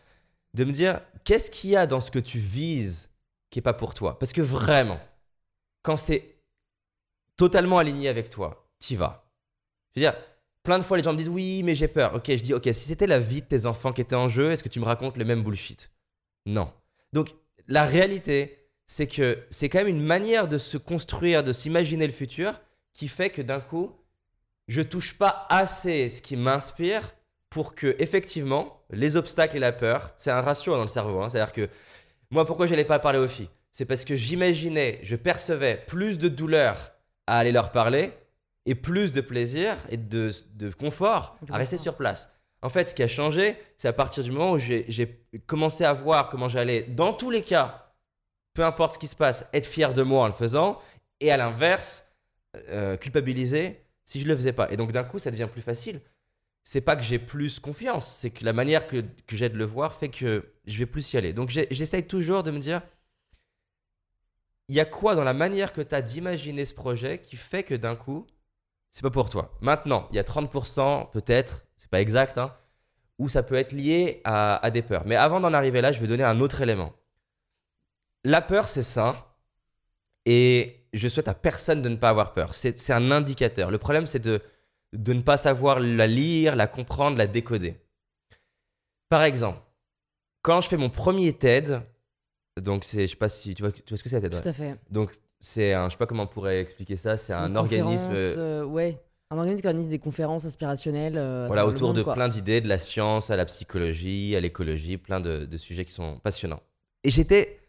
[0.55, 3.11] de me dire qu'est-ce qu'il y a dans ce que tu vises
[3.51, 4.19] qui est pas pour toi?
[4.19, 5.01] Parce que vraiment,
[5.83, 6.37] quand c'est
[7.37, 9.33] totalement aligné avec toi, t'y vas.
[9.95, 10.15] Je veux dire,
[10.63, 12.15] plein de fois les gens me disent oui, mais j'ai peur.
[12.15, 14.51] Ok, je dis ok, si c'était la vie de tes enfants qui était en jeu,
[14.51, 15.91] est-ce que tu me racontes le même bullshit?
[16.47, 16.73] Non.
[17.13, 17.35] Donc
[17.67, 22.13] la réalité, c'est que c'est quand même une manière de se construire, de s'imaginer le
[22.13, 22.61] futur
[22.93, 23.93] qui fait que d'un coup,
[24.69, 27.15] je touche pas assez ce qui m'inspire
[27.49, 31.21] pour que effectivement les obstacles et la peur, c'est un ratio dans le cerveau.
[31.21, 31.29] hein.
[31.29, 31.69] C'est-à-dire que
[32.31, 33.51] moi, pourquoi j'allais pas parler aux filles?
[33.73, 36.93] C'est parce que j'imaginais, je percevais plus de douleur
[37.27, 38.13] à aller leur parler
[38.67, 42.31] et plus de plaisir et de, de confort à rester sur place.
[42.63, 45.93] En fait, ce qui a changé, c'est à partir du moment où j'ai commencé à
[45.93, 47.93] voir comment j'allais, dans tous les cas,
[48.55, 50.79] peu importe ce qui se passe, être fier de moi en le faisant,
[51.21, 52.05] et à l'inverse,
[52.57, 54.71] euh, culpabiliser si je le faisais pas.
[54.73, 56.01] Et donc d'un coup, ça devient plus facile.
[56.63, 59.65] C'est pas que j'ai plus confiance, c'est que la manière que, que j'ai de le
[59.65, 61.33] voir fait que je vais plus y aller.
[61.33, 62.83] Donc j'essaye toujours de me dire,
[64.69, 67.63] il y a quoi dans la manière que tu as d'imaginer ce projet qui fait
[67.63, 68.27] que d'un coup,
[68.91, 69.57] c'est pas pour toi.
[69.61, 72.55] Maintenant, il y a 30%, peut-être, c'est pas exact, hein,
[73.19, 75.07] où ça peut être lié à, à des peurs.
[75.07, 76.93] Mais avant d'en arriver là, je vais donner un autre élément.
[78.25, 79.37] La peur, c'est ça.
[80.27, 82.55] Et je souhaite à personne de ne pas avoir peur.
[82.55, 83.71] C'est un indicateur.
[83.71, 84.41] Le problème, c'est de,
[84.93, 87.77] de ne pas savoir la lire, la comprendre, la décoder.
[89.09, 89.61] Par exemple,
[90.43, 91.81] quand je fais mon premier TED,
[92.61, 94.35] donc c'est, je sais pas si tu vois, tu vois ce que c'est la TED.
[94.35, 94.41] ouais.
[94.43, 94.77] Tout à fait.
[94.91, 98.65] Donc c'est un, je sais pas comment on pourrait expliquer ça, c'est un organisme euh,
[98.65, 99.01] ouais.
[99.33, 101.17] Un organisme qui organise des conférences inspirationnelles.
[101.17, 102.15] euh, voilà, autour monde, de quoi.
[102.15, 105.93] plein d'idées, de la science à la psychologie, à l'écologie, plein de, de sujets qui
[105.93, 106.61] sont passionnants.
[107.05, 107.61] Et j'étais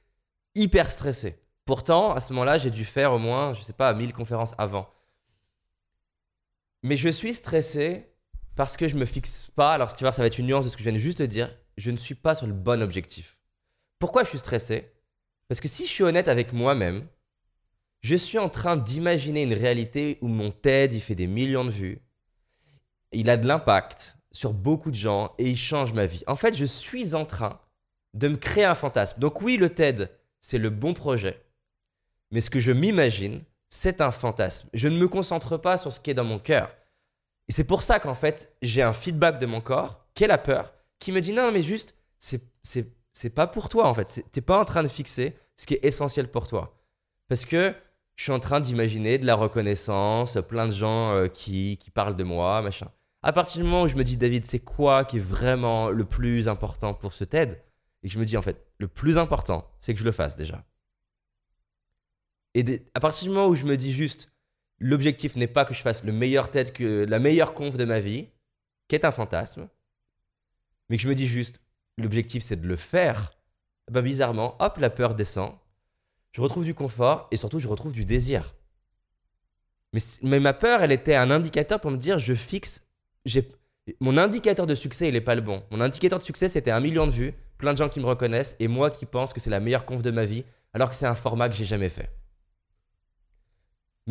[0.55, 1.38] hyper stressé.
[1.65, 4.89] Pourtant, à ce moment-là, j'ai dû faire au moins, je sais pas, 1000 conférences avant.
[6.84, 8.12] Mais je suis stressé
[8.56, 9.74] parce que je me fixe pas.
[9.74, 11.02] Alors, si tu vois, ça va être une nuance de ce que je viens de
[11.02, 11.56] juste te dire.
[11.78, 13.38] Je ne suis pas sur le bon objectif.
[14.00, 14.91] Pourquoi je suis stressé?
[15.47, 17.08] Parce que si je suis honnête avec moi-même,
[18.02, 21.69] je suis en train d'imaginer une réalité où mon TED, il fait des millions de
[21.69, 22.02] vues.
[23.12, 26.24] Il a de l'impact sur beaucoup de gens et il change ma vie.
[26.26, 27.60] En fait, je suis en train
[28.13, 29.19] de me créer un fantasme.
[29.19, 31.41] Donc oui, le TED, c'est le bon projet.
[32.31, 34.69] Mais ce que je m'imagine, c'est un fantasme.
[34.73, 36.75] Je ne me concentre pas sur ce qui est dans mon cœur.
[37.47, 40.37] Et c'est pour ça qu'en fait, j'ai un feedback de mon corps, qui est la
[40.37, 44.23] peur, qui me dit non, mais juste, c'est, c'est, pas pour toi en fait.
[44.31, 46.77] T'es pas en train de fixer ce qui est essentiel pour toi.
[47.27, 47.73] Parce que
[48.15, 52.15] je suis en train d'imaginer de la reconnaissance, plein de gens euh, qui, qui parlent
[52.15, 52.91] de moi, machin.
[53.23, 56.05] À partir du moment où je me dis, David, c'est quoi qui est vraiment le
[56.05, 57.61] plus important pour ce TED
[58.03, 60.63] Et je me dis, en fait, le plus important, c'est que je le fasse déjà.
[62.53, 64.31] Et à partir du moment où je me dis juste,
[64.79, 67.99] l'objectif n'est pas que je fasse le meilleur TED, que la meilleure conf de ma
[67.99, 68.27] vie,
[68.87, 69.69] qui est un fantasme,
[70.89, 71.61] mais que je me dis juste,
[71.97, 73.31] l'objectif c'est de le faire,
[73.89, 75.53] ben bizarrement, hop, la peur descend,
[76.33, 78.55] je retrouve du confort et surtout je retrouve du désir.
[80.21, 82.81] Mais, ma peur, elle était un indicateur pour me dire, je fixe,
[83.99, 85.63] mon indicateur de succès, il n'est pas le bon.
[85.69, 88.55] Mon indicateur de succès, c'était un million de vues, plein de gens qui me reconnaissent
[88.59, 91.05] et moi qui pense que c'est la meilleure conf de ma vie, alors que c'est
[91.05, 92.09] un format que j'ai jamais fait.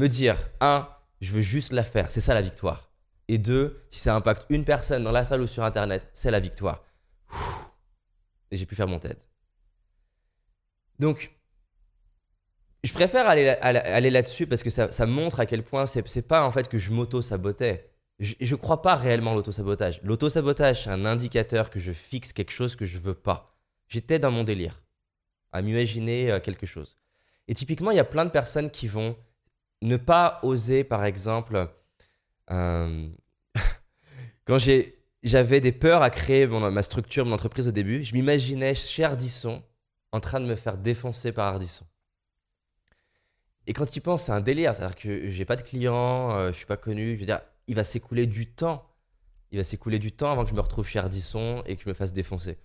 [0.01, 0.89] Me dire, un,
[1.21, 2.91] je veux juste la faire, c'est ça la victoire.
[3.29, 6.41] Et deux, si ça impacte une personne dans la salle ou sur internet, c'est la
[6.41, 6.87] victoire.
[8.51, 9.19] Et j'ai pu faire mon TED.
[10.99, 11.37] Donc,
[12.83, 16.47] je préfère aller, aller, là-dessus parce que ça, ça montre à quel point c'est pas
[16.47, 17.93] en fait que je m'auto-sabotais.
[18.21, 20.01] Je, je crois pas réellement l'auto-sabotage.
[20.03, 23.55] L'auto-sabotage, c'est un indicateur que je fixe quelque chose que je veux pas.
[23.87, 24.83] J'étais dans mon délire,
[25.53, 26.97] à m'imaginer euh, quelque chose.
[27.49, 29.15] Et typiquement, il y a plein de personnes qui vont
[29.83, 31.69] ne pas oser, par exemple,
[32.51, 33.09] euh,
[34.47, 34.59] quand
[35.23, 39.05] j'avais des peurs à créer mon- ma structure, mon entreprise au début, je m'imaginais chez
[39.05, 39.63] Ardisson
[40.13, 41.87] en train de me faire défoncer par Ardisson.
[43.67, 44.75] Et quand tu penses, c'est un délire.
[44.75, 47.15] C'est-à-dire que j'ai pas de clients, euh, je suis pas connu.
[47.15, 48.87] Je veux dire, il va s'écouler du temps.
[49.53, 51.89] Il va s'écouler du temps avant que je me retrouve chez Ardisson et que je
[51.89, 52.59] me fasse défoncer.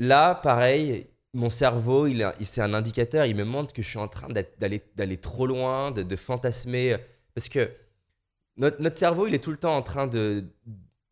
[0.00, 3.26] Là, pareil, mon cerveau, il, est- il- c'est un indicateur.
[3.26, 6.96] Il me montre que je suis en train d'aller trop loin, de, fantasmer.
[7.34, 7.70] Parce que
[8.56, 10.44] notre, cerveau, il est tout le temps en train de,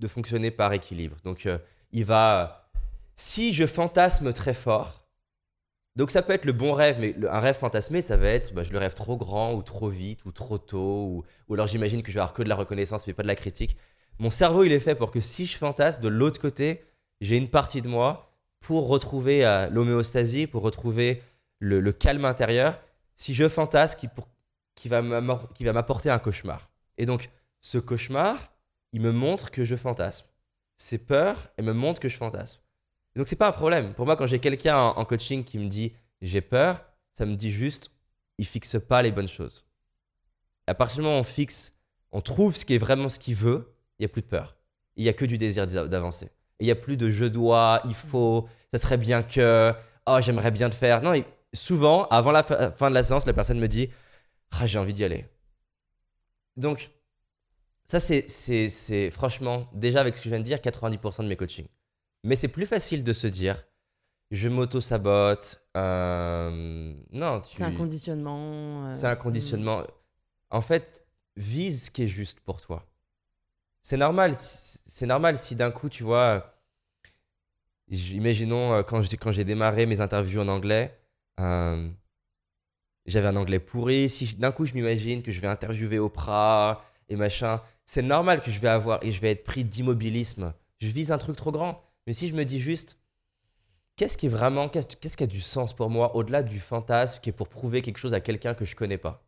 [0.06, 1.16] fonctionner par équilibre.
[1.24, 1.58] Donc, euh,
[1.92, 2.70] il va.
[3.16, 5.06] Si je fantasme très fort,
[5.96, 8.62] donc ça peut être le bon rêve, mais un rêve fantasmé, ça va être bah,
[8.62, 12.02] je le rêve trop grand ou trop vite ou trop tôt, ou, ou alors j'imagine
[12.02, 13.76] que je vais avoir que de la reconnaissance mais pas de la critique.
[14.18, 16.84] Mon cerveau, il est fait pour que si je fantasme, de l'autre côté,
[17.22, 18.35] j'ai une partie de moi
[18.66, 21.22] pour retrouver euh, l'homéostasie, pour retrouver
[21.60, 22.80] le, calme intérieur.
[23.14, 23.96] Si je fantasme,
[24.74, 26.68] qui, va m'apporter un cauchemar.
[26.98, 28.52] Et donc, ce cauchemar,
[28.92, 30.26] il me montre que je fantasme.
[30.78, 32.60] Ces peurs, elles me montrent que je fantasme.
[33.14, 33.94] Et donc, c'est pas un problème.
[33.94, 37.52] Pour moi, quand j'ai quelqu'un en, coaching qui me dit j'ai peur, ça me dit
[37.52, 37.92] juste
[38.36, 39.64] il fixe pas les bonnes choses.
[40.66, 41.72] À partir du moment où on fixe,
[42.10, 44.56] on trouve ce qui est vraiment ce qu'il veut, il n'y a plus de peur.
[44.96, 46.30] Il n'y a que du désir d'a- d'avancer.
[46.58, 49.72] Et il n'y a plus de je dois, il faut, ça serait bien que,
[50.06, 51.02] oh, j'aimerais bien te faire.
[51.02, 53.90] Non, et souvent, avant la fin de la séance, la personne me dit
[54.52, 55.26] ah, j'ai envie d'y aller.
[56.56, 56.90] Donc,
[57.86, 61.68] ça, c'est, franchement, déjà avec ce que je viens de dire, 90% de mes coachings.
[62.24, 63.62] Mais c'est plus facile de se dire,
[64.30, 65.60] je m'auto-sabote.
[65.76, 67.56] euh, non, tu...
[67.56, 68.86] C'est un conditionnement.
[68.86, 69.84] euh, C'est un conditionnement.
[70.50, 72.84] En fait, vise ce qui est juste pour toi.
[73.88, 76.58] C'est normal, c'est normal si d'un coup, tu vois,
[77.88, 80.98] imaginons euh, quand j'ai quand j'ai démarré mes interviews en anglais,
[81.38, 81.88] euh,
[83.06, 84.10] j'avais un anglais pourri.
[84.10, 88.50] Si d'un coup je m'imagine que je vais interviewer Oprah et machin, c'est normal que
[88.50, 90.52] je vais avoir et je vais être pris d'immobilisme.
[90.80, 91.80] Je vise un truc trop grand.
[92.08, 92.98] Mais si je me dis juste,
[93.94, 97.20] qu'est-ce qui est vraiment, qu'est-ce qu'est-ce qui a du sens pour moi au-delà du fantasme
[97.20, 99.24] qui est pour prouver quelque chose à quelqu'un que je connais pas?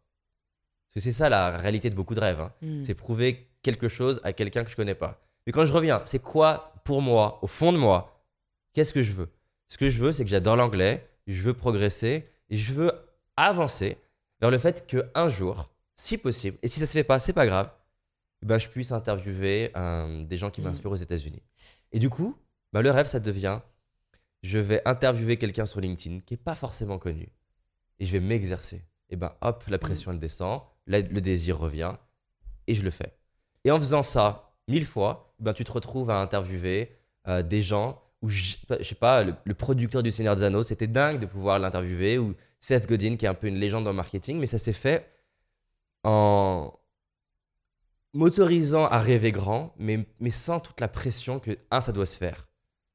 [0.89, 2.41] Parce que c'est ça la réalité de beaucoup de rêves.
[2.41, 2.53] hein.
[2.61, 2.83] Mm.
[2.83, 5.21] C'est prouver quelque chose à quelqu'un que je connais pas.
[5.47, 8.23] Mais quand je reviens, c'est quoi pour moi, au fond de moi,
[8.73, 9.29] qu'est-ce que je veux?
[9.69, 12.93] Ce que je veux, c'est que j'adore l'anglais, je veux progresser et je veux
[13.37, 13.99] avancer
[14.41, 17.33] vers le fait que un jour, si possible, et si ça se fait pas, c'est
[17.33, 17.71] pas grave,
[18.43, 21.43] bah, je puisse interviewer euh, des gens qui m'inspirent aux États-Unis.
[21.93, 22.37] Et du coup,
[22.73, 23.61] bah, le rêve, ça devient
[24.45, 27.29] je vais interviewer quelqu'un sur LinkedIn qui est pas forcément connu
[27.99, 28.85] et je vais m'exercer.
[29.11, 31.97] Et ben hop, la pression elle descend, la- le désir revient
[32.69, 33.18] et je le fais.
[33.69, 38.01] Et en faisant ça mille fois, ben tu te retrouves à interviewer euh, des gens
[38.23, 41.59] où je, je sais pas, le, producteur du Seigneur des Anneaux, c'était dingue de pouvoir
[41.59, 44.57] l'interviewer ou Seth Godin qui est un peu une légende dans le marketing, mais ça
[44.57, 45.07] s'est fait
[46.03, 46.73] en
[48.15, 52.17] m'autorisant à rêver grand, mais, mais sans toute la pression que un ça doit se
[52.17, 52.49] faire,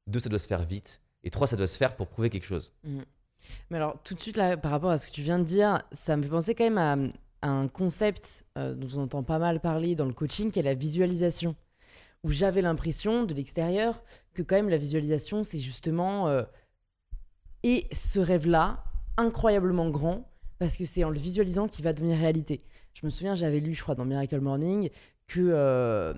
[0.08, 2.46] deux ça doit se faire vite et trois ça doit se faire pour prouver quelque
[2.46, 2.72] chose.
[3.70, 5.84] Mais alors, tout de suite, là, par rapport à ce que tu viens de dire,
[5.92, 6.96] ça me fait penser quand même à
[7.48, 10.74] un concept euh, dont on entend pas mal parler dans le coaching, qui est la
[10.74, 11.56] visualisation.
[12.22, 14.02] Où j'avais l'impression, de l'extérieur,
[14.32, 16.28] que quand même la visualisation, c'est justement.
[16.28, 16.42] euh,
[17.62, 18.84] et ce rêve-là,
[19.16, 22.60] incroyablement grand, parce que c'est en le visualisant qu'il va devenir réalité.
[22.92, 24.90] Je me souviens, j'avais lu, je crois, dans Miracle Morning,
[25.26, 26.12] que euh,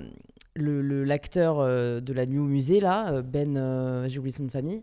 [0.57, 4.83] l'acteur euh, de la nuit au musée, là, Ben, euh, j'ai oublié son famille,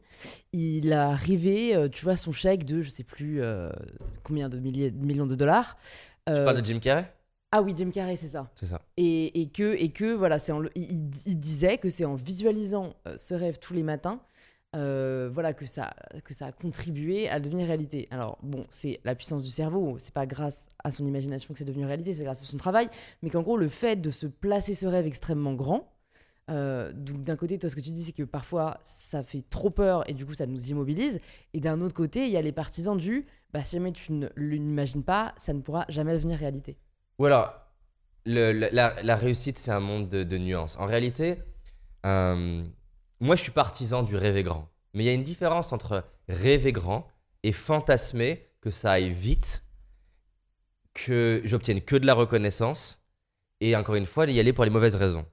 [0.54, 3.42] il a rêvé, tu vois, son chèque de, je sais plus
[4.24, 5.78] combien de milliers, de millions de dollars.
[6.26, 7.12] Tu Euh, parles de Jim Carrey?
[7.52, 8.50] Ah oui, Jim Carrey, c'est ça.
[8.56, 8.82] C'est ça.
[8.98, 13.34] Et, et que, et que voilà, c'est il disait que c'est en visualisant euh, ce
[13.36, 14.20] rêve tous les matins,
[14.76, 18.08] euh, voilà, que ça, que ça a contribué à devenir réalité.
[18.10, 21.66] Alors bon, c'est la puissance du cerveau, c'est pas grâce à son imagination que c'est
[21.66, 22.90] devenu réalité, c'est grâce à son travail,
[23.22, 25.93] mais qu'en gros, le fait de se placer ce rêve extrêmement grand,
[26.50, 29.70] euh, donc d'un côté, toi, ce que tu dis, c'est que parfois, ça fait trop
[29.70, 31.20] peur et du coup, ça nous immobilise.
[31.54, 34.28] Et d'un autre côté, il y a les partisans du, bah, si jamais tu ne
[34.36, 36.78] l'imagines pas, ça ne pourra jamais devenir réalité.
[37.20, 37.54] Ou alors,
[38.26, 40.78] la, réussite, c'est un monde de, nuances.
[40.78, 41.40] En réalité,
[42.06, 42.64] euh,
[43.20, 44.70] moi, je suis partisan du rêver grand.
[44.94, 47.08] Mais il y a une différence entre rêver grand
[47.44, 49.64] et fantasmer que ça aille vite,
[50.94, 53.00] que j'obtienne que de la reconnaissance,
[53.60, 55.26] et encore une fois, y aller pour les mauvaises raisons.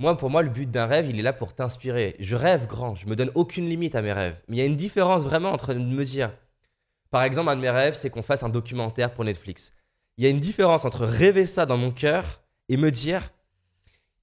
[0.00, 2.16] Moi, pour moi, le but d'un rêve, il est là pour t'inspirer.
[2.18, 4.40] Je rêve grand, je me donne aucune limite à mes rêves.
[4.48, 6.32] Mais il y a une différence vraiment entre me dire,
[7.10, 9.74] par exemple, un de mes rêves, c'est qu'on fasse un documentaire pour Netflix.
[10.16, 13.30] Il y a une différence entre rêver ça dans mon cœur et me dire,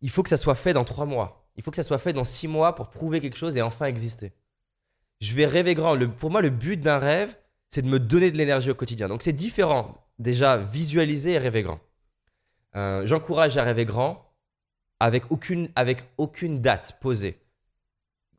[0.02, 1.48] il faut que ça soit fait dans trois mois.
[1.58, 3.86] Il faut que ça soit fait dans six mois pour prouver quelque chose et enfin
[3.86, 4.34] exister.
[5.22, 5.96] Je vais rêver grand.
[6.18, 7.38] Pour moi, le but d'un rêve,
[7.70, 9.10] c'est de me donner de l'énergie au quotidien.
[9.10, 9.96] Donc c'est différent.
[10.18, 11.80] Déjà, visualiser et rêver grand.
[12.76, 14.27] Euh, J'encourage à rêver grand
[15.00, 17.40] avec aucune, avec aucune date posée.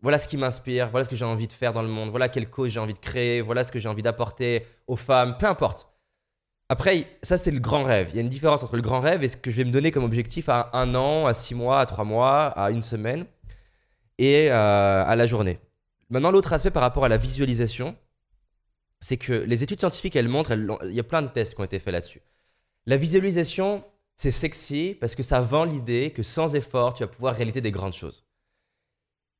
[0.01, 2.29] Voilà ce qui m'inspire, voilà ce que j'ai envie de faire dans le monde, voilà
[2.29, 5.47] quelle cause j'ai envie de créer, voilà ce que j'ai envie d'apporter aux femmes, peu
[5.47, 5.88] importe.
[6.68, 8.11] Après, ça c'est le grand rêve.
[8.11, 9.73] Il y a une différence entre le grand rêve et ce que je vais me
[9.73, 13.27] donner comme objectif à un an, à six mois, à trois mois, à une semaine
[14.18, 15.59] et euh, à la journée.
[16.11, 17.97] Maintenant, l'autre aspect par rapport à la visualisation,
[19.01, 20.53] c'est que les études scientifiques, elles montrent,
[20.85, 22.23] il y a plein de tests qui ont été faits là-dessus.
[22.87, 23.85] La visualisation,
[24.19, 27.71] c'est sexy parce que ça vend l'idée que sans effort, tu vas pouvoir réaliser des
[27.71, 28.25] grandes choses.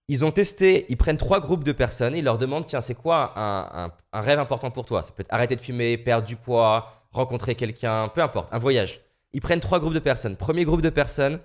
[0.07, 2.95] Ils ont testé, ils prennent trois groupes de personnes et ils leur demandent tiens, c'est
[2.95, 5.03] quoi un, un- un rêve important pour toi?
[5.03, 9.01] Ça peut être arrêter de fumer, perdre du poids, rencontrer quelqu'un, peu importe, un voyage.
[9.33, 10.37] Ils prennent trois groupes de personnes.
[10.37, 11.41] Premier groupe de personnes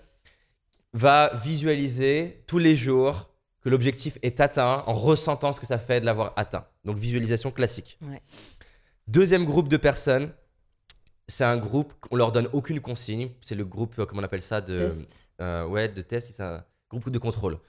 [0.94, 3.30] va visualiser tous les jours
[3.62, 6.66] que l'objectif est atteint en ressentant ce que ça fait de l'avoir atteint.
[6.86, 7.98] Donc visualisation classique.
[8.02, 8.22] Ouais.
[9.08, 10.32] Deuxième groupe de personnes,
[11.28, 13.30] c'est un groupe, on leur donne aucune consigne.
[13.42, 15.30] C'est le groupe, euh, comment on appelle ça de, Test.
[15.42, 17.60] euh, ouais, de test, c'est un groupe de contrôle.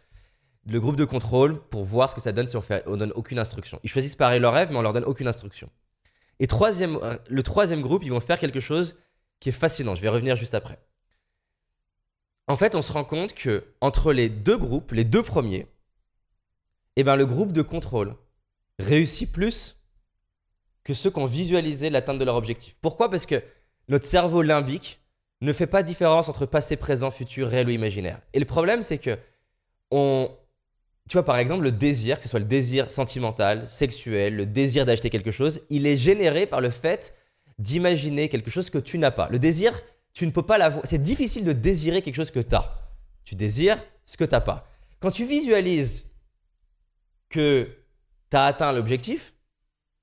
[0.66, 3.12] Le groupe de contrôle pour voir ce que ça donne si on, fait, on donne
[3.14, 3.78] aucune instruction.
[3.84, 5.70] Ils choisissent pareil leur rêve, mais on leur donne aucune instruction.
[6.40, 8.96] Et troisième, euh, le troisième groupe, ils vont faire quelque chose
[9.40, 9.94] qui est fascinant.
[9.94, 10.78] Je vais revenir juste après.
[12.48, 15.66] En fait, on se rend compte que entre les deux groupes, les deux premiers,
[16.96, 18.14] eh ben, le groupe de contrôle
[18.78, 19.76] réussit plus
[20.84, 22.76] que ceux qui ont visualisé l'atteinte de leur objectif.
[22.80, 23.10] Pourquoi?
[23.10, 23.42] Parce que
[23.88, 25.00] notre cerveau limbique
[25.40, 28.20] ne fait pas de différence entre passé, présent, futur, réel ou imaginaire.
[28.32, 29.18] Et le problème, c'est que
[29.90, 30.30] on,
[31.08, 34.86] tu vois, par exemple, le désir, que ce soit le désir sentimental, sexuel, le désir
[34.86, 37.14] d'acheter quelque chose, il est généré par le fait
[37.58, 39.28] d'imaginer quelque chose que tu n'as pas.
[39.30, 39.80] Le désir,
[40.12, 40.86] tu ne peux pas l'avoir.
[40.86, 42.90] C'est difficile de désirer quelque chose que tu as.
[43.24, 44.66] Tu désires ce que tu n'as pas.
[45.00, 46.04] Quand tu visualises
[47.28, 47.68] que
[48.30, 49.34] tu as atteint l'objectif,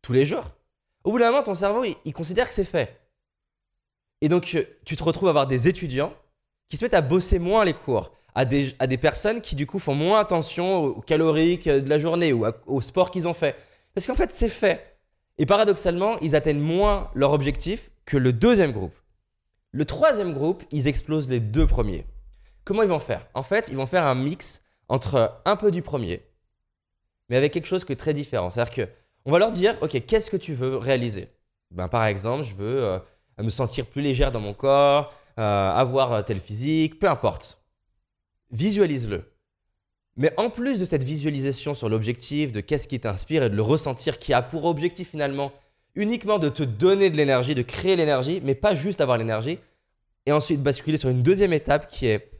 [0.01, 0.51] tous les jours,
[1.03, 2.99] Au bout d'un moment, ton cerveau, il, considère que c'est fait.
[4.21, 6.13] Et donc, euh, tu te retrouves à avoir des étudiants
[6.69, 9.65] qui se mettent à bosser moins les cours, à des, à des personnes qui, du
[9.65, 13.33] coup, font moins attention aux caloriques de la journée ou à- au sport qu'ils ont
[13.33, 13.55] fait.
[13.93, 14.97] Parce qu'en fait, c'est fait.
[15.37, 18.95] Et paradoxalement, ils atteignent moins leur objectif que le deuxième groupe.
[19.71, 22.05] Le troisième groupe, ils explosent les deux premiers.
[22.63, 23.27] Comment ils vont faire?
[23.33, 26.21] En fait, ils vont faire un mix entre un peu du premier,
[27.29, 28.51] mais avec quelque chose est très différent.
[28.51, 28.89] C'est-à-dire que
[29.25, 31.29] on va leur dire, ok, qu'est-ce que tu veux réaliser?
[31.71, 32.99] Ben, Par exemple, je veux euh,
[33.39, 37.61] me sentir plus légère dans mon corps, euh, avoir euh, tel physique, peu importe.
[38.51, 39.31] Visualise-le.
[40.17, 43.61] Mais en plus de cette visualisation sur l'objectif, de qu'est-ce qui t'inspire et de le
[43.61, 45.51] ressentir, qui a pour objectif finalement
[45.95, 49.59] uniquement de te donner de l'énergie, de créer l'énergie, mais pas juste avoir l'énergie,
[50.25, 52.31] et ensuite basculer sur une deuxième étape qui est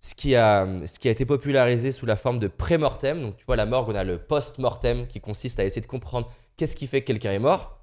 [0.00, 0.66] ce qui a,
[1.04, 3.20] été popularisé sous la forme de pré-mortem.
[3.20, 6.32] Donc tu vois, la morgue, on a le post-mortem qui consiste à essayer de comprendre
[6.56, 7.80] qu'est-ce qui fait que quelqu'un est mort,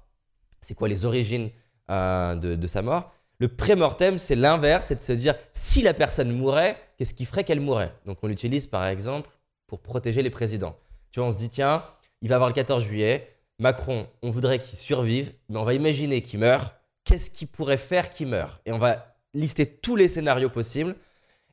[0.60, 1.50] c'est quoi les origines
[1.90, 3.12] euh, de, sa mort.
[3.38, 7.44] Le pré-mortem, c'est l'inverse, c'est de se dire si la personne mourait, qu'est-ce qui ferait
[7.44, 9.28] qu'elle mourrait Donc on l'utilise par exemple
[9.66, 10.76] pour protéger les présidents.
[11.10, 11.84] Tu vois, on se dit tiens,
[12.22, 16.22] il va avoir le 14 juillet, Macron, on voudrait qu'il survive, mais on va imaginer
[16.22, 16.74] qu'il meurt.
[17.04, 18.60] Qu'est-ce qui pourrait faire qu'il meure?
[18.66, 20.96] Et on va lister tous les scénarios possibles.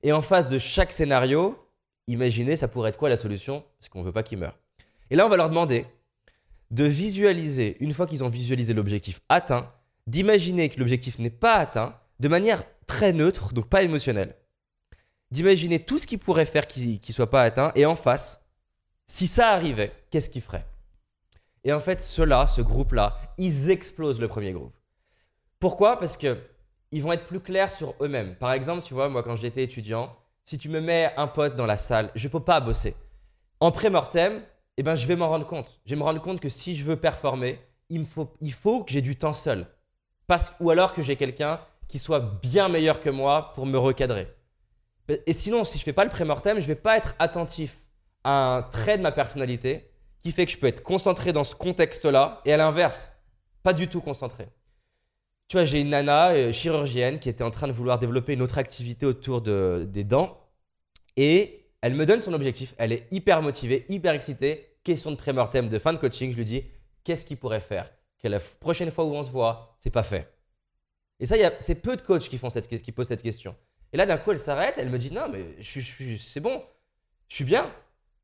[0.03, 1.57] Et en face de chaque scénario,
[2.07, 3.63] imaginez, ça pourrait être quoi la solution?
[3.79, 4.57] Parce qu'on ne veut pas qu'il meure.
[5.09, 5.85] Et là, on va leur demander
[6.71, 9.71] de visualiser, une fois qu'ils ont visualisé l'objectif atteint,
[10.07, 14.35] d'imaginer que l'objectif n'est pas atteint de manière très neutre, donc pas émotionnelle.
[15.31, 18.41] D'imaginer tout ce qui pourrait faire qu'il ne soit pas atteint, et en face,
[19.05, 20.65] si ça arrivait, qu'est-ce qu'ils feraient?
[21.63, 24.75] Et en fait, ceux-là, ce groupe-là, ils explosent le premier groupe.
[25.59, 25.97] Pourquoi?
[25.97, 26.37] Parce que
[26.91, 28.35] ils vont être plus clairs sur eux-mêmes.
[28.35, 30.15] Par exemple, tu vois, moi quand j'étais étudiant,
[30.45, 32.95] si tu me mets un pote dans la salle, je peux pas bosser.
[33.59, 34.41] En pré-mortem,
[34.77, 35.79] eh ben, je vais m'en rendre compte.
[35.85, 39.01] Je vais me rendre compte que si je veux performer, il, faut, faut que j'ai
[39.01, 39.67] du temps seul.
[40.27, 44.27] Parce, ou alors que j'ai quelqu'un qui soit bien meilleur que moi pour me recadrer.
[45.25, 47.77] Et sinon, si je fais pas le pré-mortem, je vais pas être attentif
[48.23, 51.55] à un trait de ma personnalité qui fait que je peux être concentré dans ce
[51.55, 53.11] contexte-là et à l'inverse,
[53.63, 54.47] pas du tout concentré.
[55.51, 58.41] Tu vois, j'ai une nana euh, chirurgienne qui était en train de vouloir développer une
[58.41, 60.39] autre activité autour de, des dents
[61.17, 62.73] et elle me donne son objectif.
[62.77, 64.77] Elle est hyper motivée, hyper excitée.
[64.85, 66.31] Question de pré-mortem, de fin de coaching.
[66.31, 66.63] Je lui dis
[67.03, 67.91] qu'est-ce qu'il pourrait faire?
[68.23, 70.33] Que la prochaine fois où on se voit, c'est pas fait.
[71.19, 73.53] Et ça, c'est peu de coachs qui, font cette, qui posent cette question.
[73.91, 74.75] Et là, d'un coup, elle s'arrête.
[74.77, 75.81] Elle me dit non, mais je,
[76.17, 76.63] c'est bon,
[77.27, 77.69] je suis bien.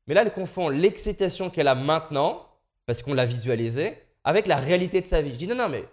[0.06, 2.48] Mais là, elle confond l'excitation qu'elle a maintenant,
[2.86, 5.34] parce qu'on l'a visualisé, avec la réalité de sa vie.
[5.34, 5.84] Je dis non, non, mais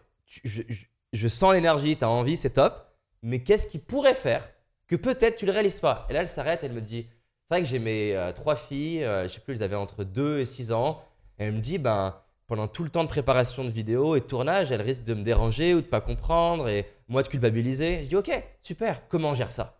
[1.16, 2.86] je sens l'énergie, tu as envie, c'est top.
[3.22, 4.47] Mais qu'est-ce qui pourrait faire
[4.88, 6.05] que peut-être tu le réalises pas?
[6.09, 7.07] Et là, elle s'arrête, elle me dit
[7.47, 10.03] c'est vrai que j'ai mes euh, trois filles, euh, je sais plus, elles avaient entre
[10.03, 11.03] 2 et 6 ans.
[11.38, 12.16] Et elle me dit ben,
[12.47, 15.24] pendant tout le temps de préparation de vidéo et de tournage, elles risquent de me
[15.24, 18.01] déranger ou de pas comprendre et moi de culpabiliser.
[18.03, 18.32] Je dis ok,
[18.63, 19.80] super, comment on gère ça?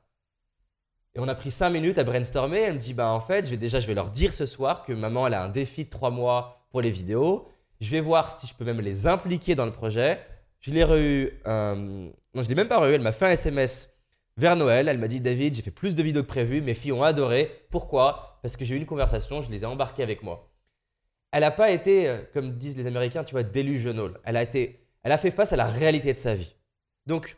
[1.16, 2.60] Et on a pris 5 minutes à brainstormer.
[2.60, 4.84] Elle me dit bah en fait, je vais déjà je vais leur dire ce soir
[4.84, 7.48] que maman elle a un défi de 3 mois pour les vidéos.
[7.82, 10.20] Je vais voir si je peux même les impliquer dans le projet.
[10.66, 11.30] Je l'ai re
[12.34, 13.88] non, je l'ai même pas re Elle m'a fait un SMS
[14.36, 14.88] vers Noël.
[14.88, 16.61] Elle m'a dit David, j'ai fait plus de vidéos que prévu.
[16.61, 17.68] Mes filles ont adoré.
[17.70, 18.39] Pourquoi?
[18.41, 19.41] Parce que j'ai eu une conversation.
[19.41, 20.51] Je les ai embarquées avec moi.
[21.32, 24.20] Elle n'a pas été, euh, comme disent les Américains, tu vois, delusional.
[24.24, 26.55] Elle a été, elle a fait face à la réalité de sa vie.
[27.05, 27.38] Donc,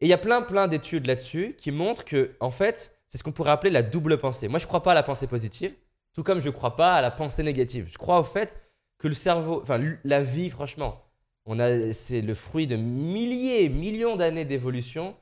[0.00, 3.30] il y a plein, plein d'études là-dessus qui montrent que, en fait, c'est ce qu'on
[3.30, 4.48] pourrait appeler la double pensée.
[4.48, 5.74] Moi, je ne crois pas à la pensée positive,
[6.12, 7.86] tout comme je ne crois pas à la pensée négative.
[7.88, 8.60] Je crois au fait
[8.98, 11.04] que le cerveau, enfin, la vie, franchement,
[11.46, 15.16] on a, c'est le fruit de milliers, millions d'années d'évolution.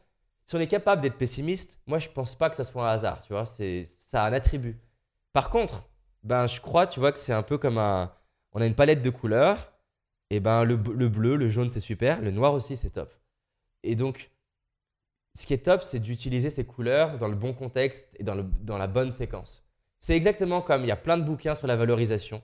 [0.46, 3.22] Si on est capable d'être pessimiste, moi, je pense pas que ça soit un hasard,
[3.22, 3.46] tu vois.
[3.46, 4.78] C'est, ça a un attribut.
[5.32, 5.84] Par contre,
[6.24, 8.12] ben, je crois, tu vois, que c'est un peu comme un,
[8.52, 9.72] on a une palette de couleurs.
[10.30, 12.20] Et ben, le, le bleu, le jaune, c'est super.
[12.20, 13.14] Le noir aussi, c'est top.
[13.84, 14.30] Et donc,
[15.38, 18.44] ce qui est top, c'est d'utiliser ces couleurs dans le bon contexte et dans, le-
[18.62, 19.64] dans la bonne séquence.
[20.00, 22.42] C'est exactement comme il y a plein de bouquins sur la valorisation.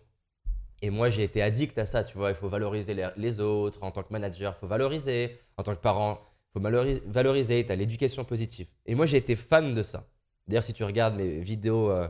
[0.82, 2.30] Et moi, j'ai été addict à ça, tu vois.
[2.30, 3.78] Il faut valoriser les, les autres.
[3.82, 5.38] En tant que manager, il faut valoriser.
[5.56, 7.02] En tant que parent, il faut valoriser.
[7.06, 7.64] valoriser.
[7.66, 8.66] Tu as l'éducation positive.
[8.84, 10.06] Et moi, j'ai été fan de ça.
[10.46, 12.08] D'ailleurs, si tu regardes mes vidéos euh,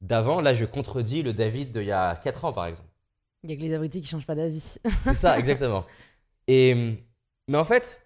[0.00, 2.88] d'avant, là, je contredis le David d'il y a 4 ans, par exemple.
[3.42, 4.76] Il y a que les abrutis qui changent pas d'avis.
[5.04, 5.86] C'est ça, exactement.
[6.46, 6.96] Et,
[7.48, 8.02] mais en fait,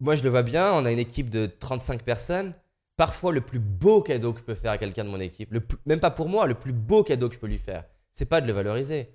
[0.00, 2.54] moi je le vois bien, on a une équipe de 35 personnes.
[2.96, 5.60] Parfois, le plus beau cadeau que je peux faire à quelqu'un de mon équipe, le
[5.60, 7.84] plus- même pas pour moi, le plus beau cadeau que je peux lui faire,
[8.18, 9.14] c'est pas de le valoriser,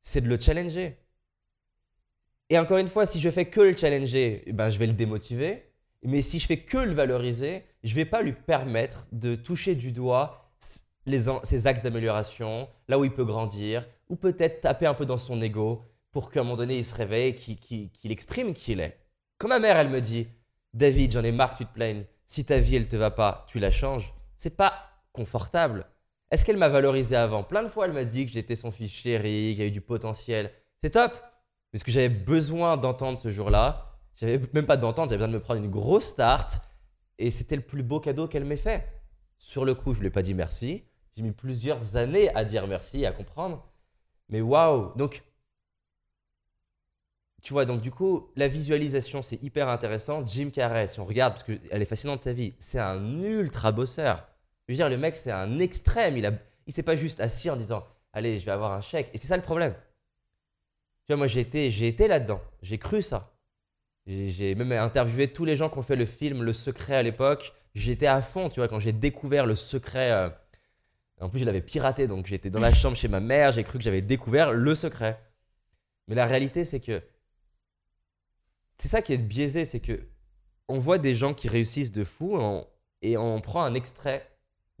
[0.00, 0.96] c'est de le challenger.
[2.48, 4.94] Et encore une fois, si je fais que le challenger, eh ben, je vais le
[4.94, 5.74] démotiver.
[6.04, 9.92] Mais si je fais que le valoriser, je vais pas lui permettre de toucher du
[9.92, 10.54] doigt
[11.42, 15.42] ses axes d'amélioration, là où il peut grandir, ou peut-être taper un peu dans son
[15.42, 18.98] ego pour qu'à un moment donné, il se réveille, qu'il exprime qui il est.
[19.36, 20.28] Quand ma mère, elle me dit
[20.72, 22.06] David, j'en ai marre tu te plaignes.
[22.24, 24.14] Si ta vie, elle te va pas, tu la changes.
[24.34, 24.78] C'est pas
[25.12, 25.84] confortable.
[26.30, 27.42] Est-ce qu'elle m'a valorisé avant?
[27.42, 29.70] Plein de fois, elle m'a dit que j'étais son fils chéri, qu'il y a eu
[29.72, 30.52] du potentiel.
[30.82, 31.20] C'est top.
[31.72, 35.38] Mais ce que j'avais besoin d'entendre ce jour-là, j'avais même pas d'entendre, j'avais besoin de
[35.38, 36.60] me prendre une grosse start.
[37.18, 38.86] Et c'était le plus beau cadeau qu'elle m'ait fait.
[39.38, 40.84] Sur le coup, je lui ai pas dit merci.
[41.16, 43.66] J'ai mis plusieurs années à dire merci, à comprendre.
[44.28, 45.22] Mais waouh Donc,
[47.42, 50.24] tu vois, donc du coup, la visualisation, c'est hyper intéressant.
[50.24, 54.29] Jim Carrey, si on regarde, parce qu'elle est fascinante sa vie, c'est un ultra bosseur.
[54.68, 56.16] Je veux dire, le mec, c'est un extrême.
[56.16, 56.32] Il a,
[56.66, 59.10] il s'est pas juste assis en disant, allez, je vais avoir un chèque.
[59.12, 59.74] Et c'est ça le problème.
[61.06, 62.40] Tu vois, moi, j'ai été, été là-dedans.
[62.62, 63.32] J'ai cru ça.
[64.06, 67.02] J'ai j'ai même interviewé tous les gens qui ont fait le film Le Secret à
[67.02, 67.52] l'époque.
[67.74, 70.10] J'étais à fond, tu vois, quand j'ai découvert Le Secret.
[70.12, 70.30] euh,
[71.20, 73.52] En plus, je l'avais piraté, donc j'étais dans la chambre chez ma mère.
[73.52, 75.20] J'ai cru que j'avais découvert Le Secret.
[76.08, 77.02] Mais la réalité, c'est que
[78.78, 80.08] c'est ça qui est biaisé, c'est que
[80.68, 82.66] on voit des gens qui réussissent de fou et on,
[83.02, 84.29] et on prend un extrait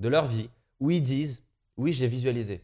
[0.00, 1.42] de leur vie où ils disent
[1.76, 2.62] oui j'ai visualisé.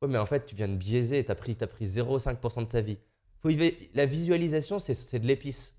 [0.00, 2.80] Ouais mais en fait tu viens de biaiser, t'as pris, t'as pris 0,5% de sa
[2.80, 2.98] vie.
[3.40, 3.50] Faut
[3.94, 5.74] la visualisation c'est, de l'épice.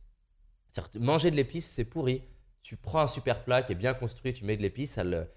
[0.96, 2.24] Manger de l'épice c'est pourri.
[2.62, 5.28] Tu prends un super plat qui est bien construit, tu mets de l'épice, ça, le-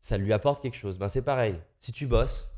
[0.00, 0.98] ça lui apporte quelque chose.
[0.98, 1.56] Ben c'est pareil.
[1.78, 2.50] Si tu bosses,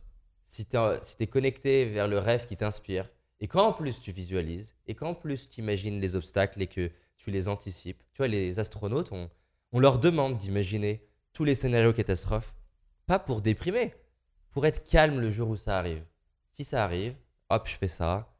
[0.46, 3.08] si tu es, si t'es connecté vers le rêve qui t'inspire,
[3.40, 7.30] et qu'en plus tu visualises, et qu'en plus tu imagines les obstacles et que tu
[7.30, 8.02] les anticipes.
[8.12, 9.30] Tu vois, les astronautes, on,
[9.72, 12.54] on leur demande d'imaginer tous les scénarios catastrophes,
[13.06, 13.94] pas pour déprimer,
[14.50, 16.04] pour être calme le jour où ça arrive.
[16.52, 17.14] Si ça arrive,
[17.48, 18.34] hop, je fais ça.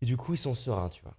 [0.00, 1.16] Et du coup, ils sont sereins, tu vois.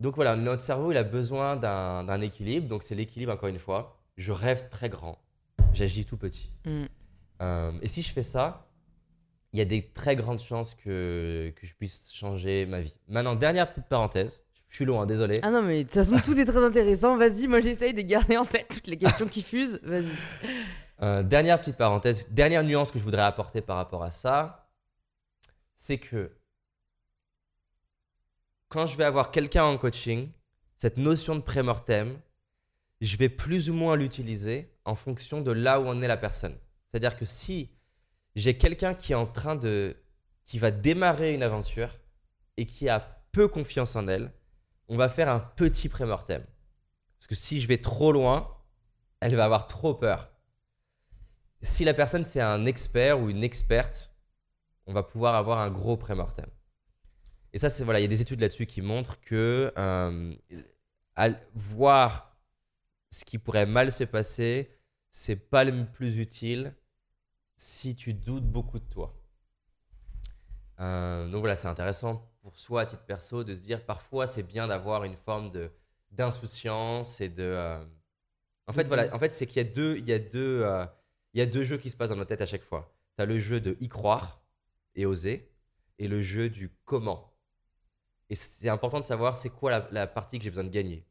[0.00, 2.68] Donc voilà, notre cerveau, il a besoin d'un équilibre.
[2.68, 4.00] Donc c'est l'équilibre, encore une fois.
[4.16, 5.18] Je rêve très grand,
[5.72, 6.52] j'agis tout petit.
[6.66, 6.84] Mm.
[7.42, 8.66] Euh, et si je fais ça,
[9.52, 12.94] il y a des très grandes chances que, que je puisse changer ma vie.
[13.08, 14.42] Maintenant, dernière petite parenthèse.
[14.70, 15.38] Je suis long, hein, désolé.
[15.42, 17.16] Ah non, mais de toute façon, tout est très intéressant.
[17.16, 19.80] Vas-y, moi j'essaye de garder en tête toutes les questions qui fusent.
[19.82, 20.12] Vas-y.
[21.02, 24.70] Euh, dernière petite parenthèse, dernière nuance que je voudrais apporter par rapport à ça,
[25.74, 26.30] c'est que
[28.68, 30.30] quand je vais avoir quelqu'un en coaching,
[30.76, 32.18] cette notion de pré-mortem,
[33.00, 36.56] je vais plus ou moins l'utiliser en fonction de là où en est la personne.
[36.90, 37.70] C'est-à-dire que si
[38.36, 39.96] j'ai quelqu'un qui est en train de.
[40.44, 41.98] qui va démarrer une aventure
[42.56, 43.00] et qui a
[43.32, 44.32] peu confiance en elle,
[44.90, 46.44] on va faire un petit pré-mortem.
[47.18, 48.56] Parce que si je vais trop loin,
[49.20, 50.32] elle va avoir trop peur.
[51.62, 54.10] Si la personne c'est un expert ou une experte,
[54.86, 56.50] on va pouvoir avoir un gros pré-mortem.
[57.52, 60.34] Et ça, c'est voilà, il y a des études là-dessus qui montrent que euh,
[61.54, 62.36] voir
[63.10, 64.76] ce qui pourrait mal se passer,
[65.10, 66.74] c'est pas le plus utile
[67.56, 69.16] si tu doutes beaucoup de toi.
[70.80, 74.42] Euh, donc voilà, c'est intéressant pour soi à titre perso de se dire parfois c'est
[74.42, 75.70] bien d'avoir une forme de
[76.12, 77.42] d'insouciance et de.
[77.44, 77.84] euh,
[78.68, 80.86] En fait, voilà, en fait, c'est qu'il y a deux, il y a deux, euh,
[81.34, 82.94] il y a deux jeux qui se passent dans notre tête à chaque fois.
[83.16, 84.42] Tu as le jeu de y croire
[84.96, 85.50] et oser,
[85.98, 87.34] et le jeu du comment.
[88.30, 91.04] Et c'est important de savoir c'est quoi la, la partie que j'ai besoin de gagner.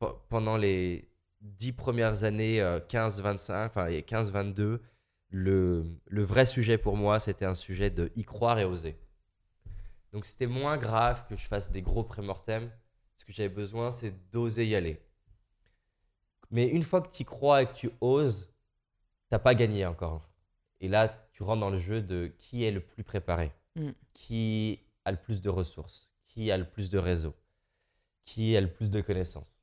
[0.00, 4.82] Pe- Pendant les dix premières années, euh, 15-25, enfin les 15-22,
[5.30, 8.98] le, le vrai sujet pour moi, c'était un sujet de y croire et oser.
[10.14, 12.70] Donc c'était moins grave que je fasse des gros prémortems.
[13.16, 15.02] Ce que j'avais besoin, c'est d'oser y aller.
[16.52, 18.48] Mais une fois que tu crois et que tu oses,
[19.28, 20.30] t'as pas gagné encore.
[20.80, 23.90] Et là, tu rentres dans le jeu de qui est le plus préparé, Mm.
[24.12, 27.34] qui a le plus de ressources, qui a le plus de réseau,
[28.24, 29.58] qui a le plus de connaissances.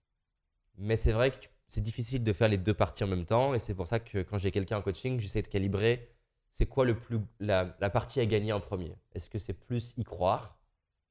[0.78, 3.60] Mais c'est vrai que c'est difficile de faire les deux parties en même temps, et
[3.60, 6.14] c'est pour ça que quand j'ai quelqu'un en coaching, j'essaie de calibrer
[6.52, 8.96] c'est quoi le plus, la, la partie à gagner en premier?
[9.14, 10.58] Est-ce que c'est plus y croire?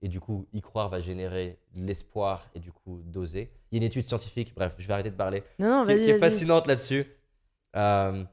[0.03, 3.53] Et du coup, y croire va générer de l'espoir et du coup, d'oser.
[3.71, 5.99] Il y a une étude scientifique, bref, je vais arrêter de parler, Non, non, qui,
[5.99, 7.07] qui est fascinante là-dessus.
[7.77, 8.25] Euh,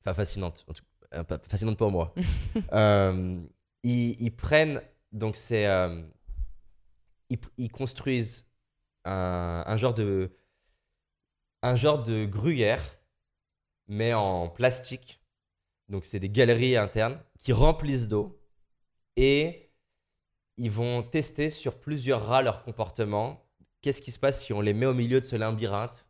[0.00, 0.84] Enfin, fascinante, en tout
[1.14, 2.14] euh, pas- fascinante pour moi.
[2.72, 3.40] Euh,
[3.84, 4.82] ils, ils prennent,
[5.12, 5.66] donc c'est.
[5.66, 6.02] euh,
[7.30, 8.46] ils, ils construisent
[9.04, 10.32] un, un genre de.
[11.64, 13.00] Un genre de gruyère,
[13.88, 15.21] mais en plastique.
[15.92, 18.40] Donc, c'est des galeries internes qui remplissent d'eau.
[19.16, 19.70] Et
[20.56, 23.46] ils vont tester sur plusieurs rats leur comportement.
[23.82, 26.08] Qu'est-ce qui se passe si on les met au milieu de ce labyrinthe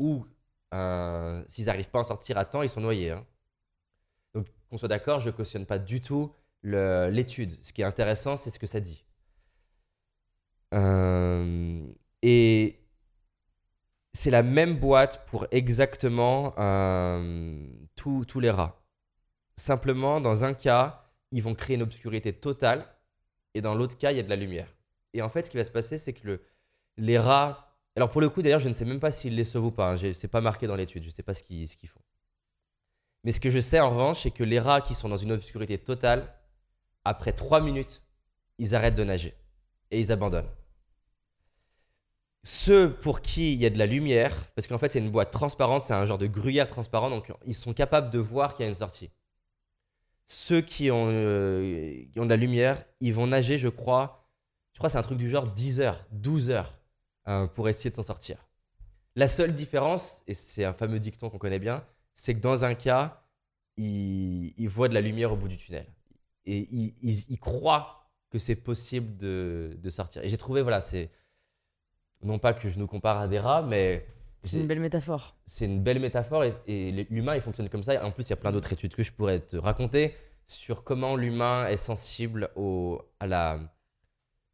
[0.00, 0.26] ou
[0.74, 3.12] euh, s'ils n'arrivent pas à en sortir à temps, ils sont noyés.
[3.12, 3.24] hein.
[4.34, 6.34] Donc, qu'on soit d'accord, je ne cautionne pas du tout
[6.64, 7.62] l'étude.
[7.62, 9.04] Ce qui est intéressant, c'est ce que ça dit.
[10.74, 11.86] Euh,
[12.22, 12.84] et
[14.14, 18.82] c'est la même boîte pour exactement euh, tous les rats.
[19.56, 22.86] Simplement, dans un cas, ils vont créer une obscurité totale
[23.54, 24.68] et dans l'autre cas, il y a de la lumière.
[25.12, 26.42] Et en fait, ce qui va se passer, c'est que le,
[26.98, 27.74] les rats.
[27.96, 29.94] Alors, pour le coup, d'ailleurs, je ne sais même pas s'ils les sauvent ou pas.
[29.94, 30.12] Hein.
[30.12, 31.02] C'est pas marqué dans l'étude.
[31.02, 32.02] Je ne sais pas ce qu'ils qu'ils font.
[33.24, 35.32] Mais ce que je sais en revanche, c'est que les rats qui sont dans une
[35.32, 36.32] obscurité totale,
[37.04, 38.02] après 3 minutes,
[38.58, 39.34] ils arrêtent de nager
[39.90, 40.50] et ils abandonnent.
[42.44, 45.32] Ceux pour qui il y a de la lumière, parce qu'en fait c'est une boîte
[45.32, 48.66] transparente, c'est un genre de gruyère transparent, donc ils sont capables de voir qu'il y
[48.66, 49.10] a une sortie.
[50.26, 54.28] Ceux qui ont, euh, qui ont de la lumière, ils vont nager, je crois,
[54.72, 56.76] je crois c'est un truc du genre 10 heures, 12 heures
[57.24, 58.44] hein, pour essayer de s'en sortir.
[59.14, 62.74] La seule différence, et c'est un fameux dicton qu'on connaît bien, c'est que dans un
[62.74, 63.22] cas,
[63.76, 65.86] ils, voient de la lumière au bout du tunnel.
[66.44, 70.24] Et ils, ils, croient que c'est possible de, de, sortir.
[70.24, 71.10] Et j'ai trouvé, voilà, c'est.
[72.22, 74.06] Non pas que je nous compare à des rats, mais.
[74.46, 75.36] C'est une belle métaphore.
[75.44, 78.04] C'est une belle métaphore et, et l'humain, il fonctionne comme ça.
[78.04, 80.14] En plus, il y a plein d'autres études que je pourrais te raconter
[80.46, 83.58] sur comment l'humain est sensible au, à la.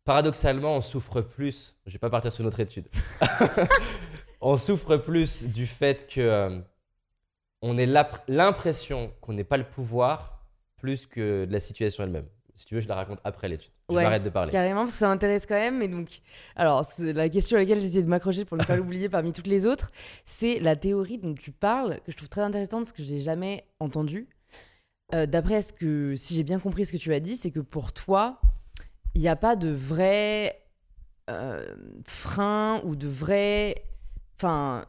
[0.04, 1.76] Paradoxalement, on souffre plus.
[1.86, 2.88] Je vais pas partir sur une autre étude.
[4.40, 6.58] on souffre plus du fait que euh,
[7.60, 7.86] on ait
[8.26, 10.44] l'impression qu'on n'ait pas le pouvoir
[10.76, 12.26] plus que de la situation elle-même.
[12.54, 13.72] Si tu veux, je la raconte après l'étude.
[13.88, 14.52] Je ouais, arrête de parler.
[14.52, 15.80] Carrément, parce que ça m'intéresse quand même.
[15.80, 16.20] Et donc,
[16.54, 19.64] alors, la question à laquelle j'essaie de m'accrocher pour ne pas l'oublier parmi toutes les
[19.64, 19.90] autres,
[20.24, 23.20] c'est la théorie dont tu parles, que je trouve très intéressante parce que je n'ai
[23.20, 24.28] jamais entendue.
[25.14, 27.60] Euh, d'après ce que, si j'ai bien compris ce que tu as dit, c'est que
[27.60, 28.40] pour toi,
[29.14, 30.62] il n'y a pas de vrai
[31.30, 31.74] euh,
[32.04, 33.84] frein ou de vrai.
[34.36, 34.84] Enfin,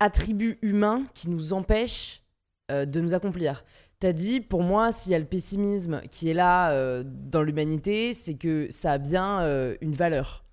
[0.00, 2.22] attributs humains qui nous empêchent
[2.70, 3.64] euh, de nous accomplir.
[4.04, 8.12] T'as dit, pour moi, s'il y a le pessimisme qui est là euh, dans l'humanité,
[8.12, 10.44] c'est que ça a bien euh, une valeur.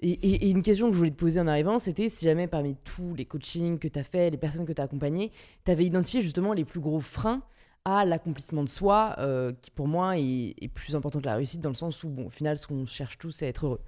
[0.00, 2.76] Et, et, une question que je voulais te poser en arrivant, c'était si jamais parmi
[2.76, 5.32] tous les coachings que tu as fait, les personnes que tu as accompagnées,
[5.64, 7.42] tu avais identifié justement les plus gros freins
[7.86, 11.70] à l'accomplissement de soi, euh, qui pour moi est, plus important que la réussite, dans
[11.70, 13.80] le sens où, bon, au final, ce qu'on cherche tous, c'est être heureux.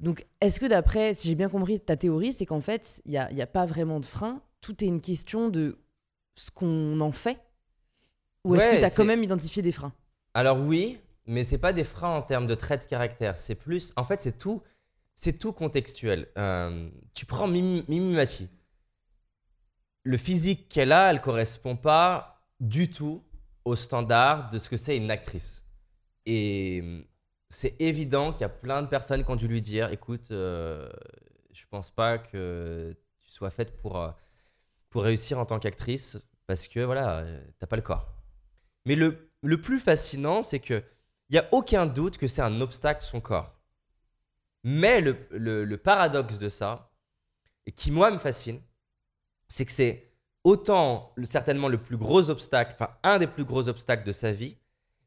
[0.00, 3.18] Donc, est-ce que d'après, si j'ai bien compris ta théorie, c'est qu'en fait, il n'y
[3.18, 5.78] a, y a pas vraiment de frein, tout est une question de
[6.34, 7.38] ce qu'on en fait
[8.44, 9.92] Ou est-ce que tu as quand même identifié des freins
[10.34, 13.92] Alors oui, mais c'est pas des freins en termes de traits de caractère, c'est plus,
[13.96, 14.62] en fait, c'est tout,
[15.14, 16.28] c'est tout contextuel.
[16.38, 18.48] Euh, tu prends Mimi, Mimi Mati.
[20.02, 23.22] Le physique qu'elle a, elle correspond pas du tout
[23.64, 25.62] au standard de ce que c'est une actrice.
[26.26, 27.04] Et hum,
[27.50, 30.88] c'est évident qu'il y a plein de personnes qui ont dû lui dire écoute, euh,
[31.52, 34.10] je pense pas que tu sois faite pour, euh,
[34.88, 38.19] pour réussir en tant qu'actrice parce que voilà, euh, t'as pas le corps.
[38.84, 40.82] Mais le, le plus fascinant, c'est que
[41.28, 43.56] il n'y a aucun doute que c'est un obstacle son corps.
[44.64, 46.90] Mais le, le, le paradoxe de ça,
[47.66, 48.60] et qui moi me fascine,
[49.46, 50.12] c'est que c'est
[50.42, 54.56] autant certainement le plus gros obstacle, enfin un des plus gros obstacles de sa vie,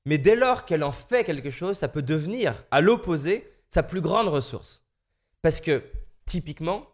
[0.05, 4.01] mais dès lors qu'elle en fait quelque chose, ça peut devenir, à l'opposé, sa plus
[4.01, 4.84] grande ressource.
[5.41, 5.84] Parce que,
[6.26, 6.88] typiquement,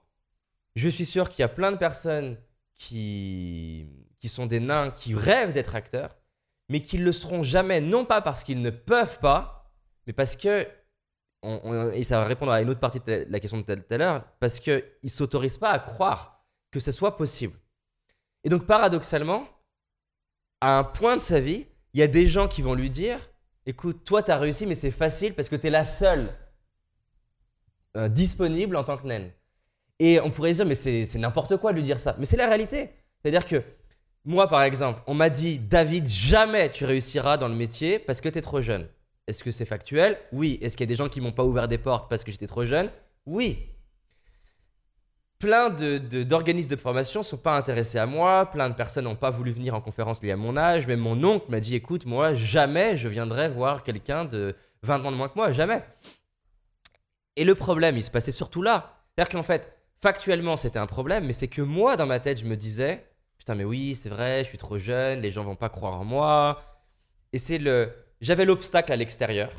[0.75, 2.38] je suis sûr qu'il y a plein de personnes
[2.75, 3.88] qui,
[4.19, 6.15] qui sont des nains, qui rêvent d'être acteurs,
[6.70, 9.72] mais qui ne le seront jamais, non pas parce qu'ils ne peuvent pas,
[10.07, 10.67] mais parce que,
[11.93, 14.24] et ça va répondre à une autre partie de la question de tout à l'heure,
[14.39, 17.57] parce qu'ils ne s'autorisent pas à croire que ce soit possible.
[18.43, 19.47] Et donc, paradoxalement,
[20.61, 23.20] à un point de sa vie, il y a des gens qui vont lui dire
[23.65, 26.34] Écoute, toi, tu as réussi, mais c'est facile parce que tu es la seule
[27.97, 29.32] euh, disponible en tant que naine.
[29.99, 32.15] Et on pourrait dire Mais c'est n'importe quoi de lui dire ça.
[32.17, 32.91] Mais c'est la réalité.
[33.22, 33.63] C'est-à-dire que
[34.26, 38.30] moi, par exemple, on m'a dit David, jamais tu réussiras dans le métier parce que
[38.30, 38.88] tu es trop jeune.
[39.28, 40.17] Est-ce que c'est factuel?
[40.32, 40.57] Oui.
[40.61, 42.47] Est-ce qu'il y a des gens qui m'ont pas ouvert des portes parce que j'étais
[42.47, 42.89] trop jeune?
[43.26, 43.70] Oui
[45.39, 49.32] plein d'organismes de, de, formation sont pas intéressés à moi, plein de personnes n'ont pas
[49.32, 52.36] voulu venir en conférence liée à mon âge, même mon oncle m'a dit écoute, moi,
[52.36, 54.53] jamais je viendrai voir quelqu'un de
[54.84, 55.82] 20 ans de moins que moi, jamais.
[57.38, 58.97] Et le problème, il se passait surtout là.
[59.15, 62.45] C'est-à-dire qu'en fait, factuellement, c'était un problème, mais c'est que moi, dans ma tête, je
[62.45, 63.05] me disais
[63.55, 66.61] mais oui, c'est vrai, je suis trop jeune, les gens vont pas croire en moi.
[67.33, 67.91] Et c'est le.
[68.21, 69.51] J'avais l'obstacle à l'extérieur,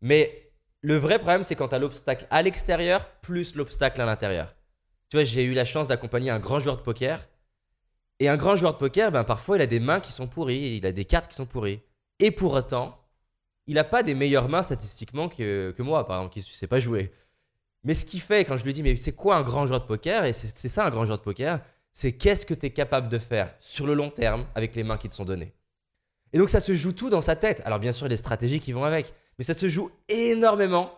[0.00, 0.52] mais
[0.82, 4.54] le vrai problème, c'est quand tu as l'obstacle à l'extérieur plus l'obstacle à l'intérieur.
[5.08, 7.28] Tu vois, j'ai eu la chance d'accompagner un grand joueur de poker.
[8.18, 10.76] Et un grand joueur de poker, ben, parfois, il a des mains qui sont pourries,
[10.76, 11.80] il a des cartes qui sont pourries.
[12.18, 12.98] Et pour autant,
[13.66, 16.66] il n'a pas des meilleures mains statistiquement que, que moi, par exemple, qui ne sait
[16.66, 17.12] pas jouer.
[17.84, 19.86] Mais ce qui fait, quand je lui dis, mais c'est quoi un grand joueur de
[19.86, 20.24] poker?
[20.24, 21.60] Et c'est ça un grand joueur de poker,
[21.96, 24.98] c'est qu'est-ce que tu es capable de faire sur le long terme avec les mains
[24.98, 25.54] qui te sont données.
[26.34, 27.62] Et donc ça se joue tout dans sa tête.
[27.64, 29.14] Alors bien sûr, les stratégies qui vont avec.
[29.38, 30.92] Mais ça se joue énormément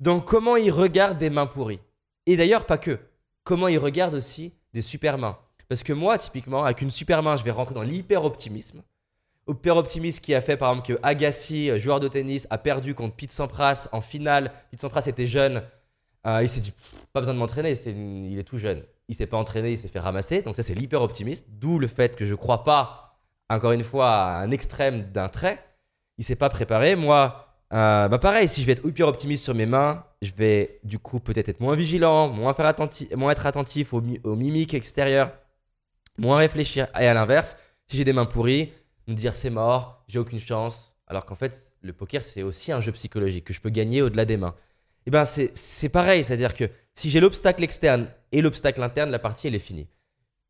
[0.00, 1.80] dans comment il regarde des mains pourries.
[2.26, 2.98] Et d'ailleurs, pas que
[3.42, 5.38] comment il regarde aussi des super mains.
[5.66, 8.82] Parce que moi, typiquement, avec une super main, je vais rentrer dans l'hyper-optimisme.
[9.48, 12.94] hyper optimiste qui a fait par exemple que Agassi, euh, joueur de tennis, a perdu
[12.94, 14.52] contre Pete Sampras en finale.
[14.70, 15.62] Pete Sampras était jeune.
[16.26, 16.74] Euh, il s'est dit,
[17.14, 18.84] pas besoin de m'entraîner, il est tout jeune.
[19.08, 20.42] Il s'est pas entraîné, il s'est fait ramasser.
[20.42, 21.46] Donc ça, c'est l'hyper optimiste.
[21.50, 23.18] D'où le fait que je crois pas,
[23.50, 25.62] encore une fois, à un extrême d'un trait.
[26.18, 26.96] Il s'est pas préparé.
[26.96, 30.80] Moi, euh, bah pareil, si je vais être hyper optimiste sur mes mains, je vais
[30.84, 32.72] du coup peut-être être moins vigilant, moins, faire
[33.16, 35.32] moins être attentif aux, mi- aux mimiques extérieures,
[36.16, 36.86] moins réfléchir.
[36.98, 38.72] Et à l'inverse, si j'ai des mains pourries,
[39.06, 40.94] me dire c'est mort, j'ai aucune chance.
[41.06, 44.24] Alors qu'en fait, le poker, c'est aussi un jeu psychologique que je peux gagner au-delà
[44.24, 44.54] des mains.
[45.06, 49.18] Et ben c'est c'est pareil, c'est-à-dire que si j'ai l'obstacle externe et l'obstacle interne, la
[49.18, 49.88] partie, elle est finie.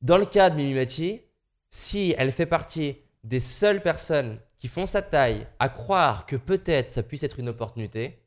[0.02, 1.22] Dans le cas de Mimimati,
[1.70, 6.90] si elle fait partie des seules personnes qui font sa taille à croire que peut-être
[6.92, 8.22] ça puisse être une opportunité,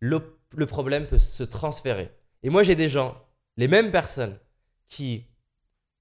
[0.00, 0.20] le,
[0.66, 2.10] problème peut se transférer.
[2.42, 3.20] Et moi, j'ai des gens,
[3.56, 4.38] les mêmes personnes,
[4.88, 5.26] qui,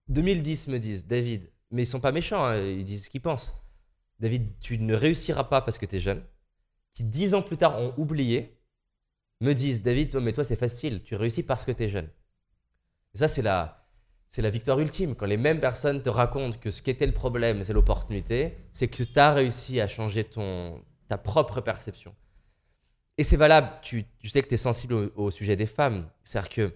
[0.10, 3.54] 2010, me disent David, mais ils sont pas méchants, hein, ils disent ce qu'ils pensent.
[4.20, 6.24] David, tu ne réussiras pas parce que tu es jeune.
[6.93, 8.57] Qui, dix ans plus tard, ont oublié,
[9.42, 12.10] me disent David, toi, mais toi, c'est facile, tu réussis parce que tu es jeune.
[13.14, 13.88] Et ça, c'est la,
[14.30, 15.16] c'est la victoire ultime.
[15.16, 18.88] Quand les mêmes personnes te racontent que ce qui était le problème, c'est l'opportunité, c'est
[18.88, 22.16] que tu as réussi à changer ton, ta propre perception.
[23.18, 26.08] Et c'est valable, tu, tu sais que tu es sensible au, sujet des femmes.
[26.24, 26.74] C'est-à-dire que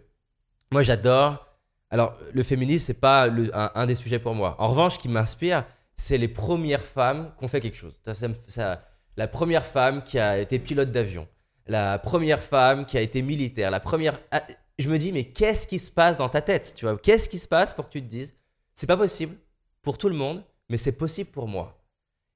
[0.71, 1.47] moi, j'adore.
[1.91, 4.55] Alors, le féminisme, c'est pas un, des sujets pour moi.
[4.59, 8.01] En revanche, ce qui m'inspire, c'est les premières femmes qui ont fait quelque chose.
[8.05, 8.13] Ça,
[8.47, 8.81] ça-
[9.17, 11.27] la première femme qui a été pilote d'avion,
[11.67, 14.19] la première femme qui a été militaire, la première.
[14.31, 14.43] Ah,
[14.79, 16.97] Je me dis, mais qu'est-ce qui se passe dans ta tête Tu vois?
[16.97, 18.35] Qu'est-ce qui se passe pour que tu te dises,
[18.73, 19.35] c'est pas possible
[19.81, 21.77] pour tout le monde, mais c'est possible pour moi?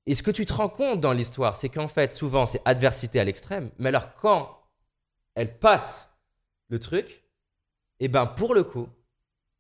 [0.08, 3.20] Et ce que tu te rends compte dans l'histoire, c'est qu'en fait, souvent, c'est adversité
[3.20, 3.72] à l'extrême.
[3.80, 4.60] Mais alors, quand
[5.34, 6.10] elle passe
[6.70, 7.24] le truc,
[8.00, 8.88] et ben pour le coup,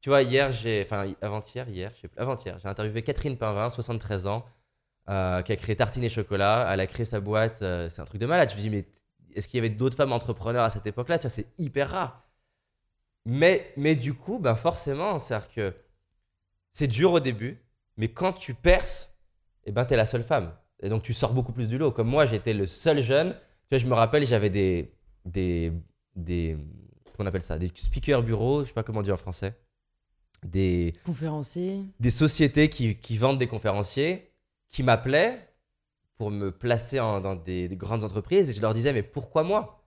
[0.01, 0.83] tu vois, hier, j'ai.
[0.83, 2.09] Enfin, avant-hier, hier, plus.
[2.17, 4.45] Avant-hier, j'ai interviewé Catherine Pinvin, 73 ans,
[5.09, 6.67] euh, qui a créé Tartine et Chocolat.
[6.71, 7.61] Elle a créé sa boîte.
[7.63, 8.49] euh, c'est un truc de malade.
[8.51, 8.85] Je me dis, mais
[9.35, 11.19] est-ce qu'il y avait d'autres femmes entrepreneurs à cette époque-là?
[11.19, 12.23] Tu vois, c'est hyper rare.
[13.25, 15.73] Mais, mais du coup, ben forcément, c'est-à-dire que
[16.71, 17.59] c'est dur au début,
[17.97, 19.13] mais quand tu perces,
[19.65, 20.53] eh ben, t'es la seule femme.
[20.81, 21.91] Et donc, tu sors beaucoup plus du lot.
[21.91, 23.31] Comme moi, j'étais le seul jeune.
[23.33, 24.93] Tu vois, je me rappelle, j'avais des,
[25.25, 25.71] des,
[26.15, 26.57] des,
[27.17, 29.57] qu'on appelle ça, des speakers bureaux, je sais pas comment dire en français,
[30.43, 31.85] des, Conférencier.
[31.99, 34.31] des sociétés qui, qui vendent des conférenciers
[34.69, 35.49] qui m'appelaient
[36.17, 38.49] pour me placer dans des, des grandes entreprises.
[38.49, 39.81] Et je leur disais mais pourquoi moi?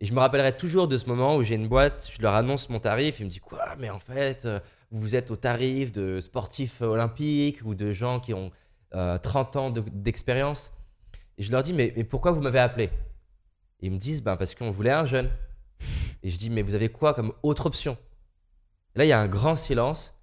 [0.00, 2.68] Et je me rappellerai toujours de ce moment où j'ai une boîte, je leur annonce
[2.68, 3.76] mon tarif, ils me disent quoi?
[3.78, 4.58] Mais en fait euh,
[4.90, 8.50] vous êtes au tarif de sportifs olympiques ou de gens qui ont
[8.94, 10.72] euh, 30 ans de- d'expérience.
[11.38, 12.90] Et je leur dis mais, mais pourquoi vous m'avez appelé?
[13.80, 15.30] Ils me disent ben parce qu'on voulait un jeune.
[16.22, 17.96] Et je dis mais vous avez quoi comme autre option?
[18.94, 20.14] Là il y a un grand silence.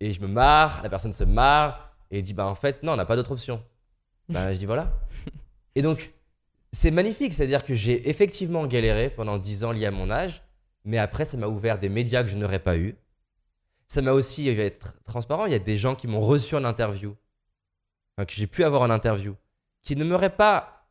[0.00, 1.94] Et je me marre, la personne se marre.
[2.10, 3.62] Et dit bah en fait non, on n'a pas d'autre option.
[4.32, 4.90] Bah je dis voilà.
[5.74, 6.12] Et donc
[6.72, 10.42] c'est magnifique, c'est-à-dire que j'ai effectivement galéré pendant 10 ans lié à mon âge,
[10.84, 12.96] mais après ça m'a ouvert des médias que je n'aurais pas eu.
[13.86, 16.54] Ça m'a aussi je vais être transparent, il y a des gens qui m'ont reçu
[16.54, 17.14] en interview,
[18.16, 19.36] que j'ai pu avoir en interview,
[19.82, 20.88] qui ne m'auraient pas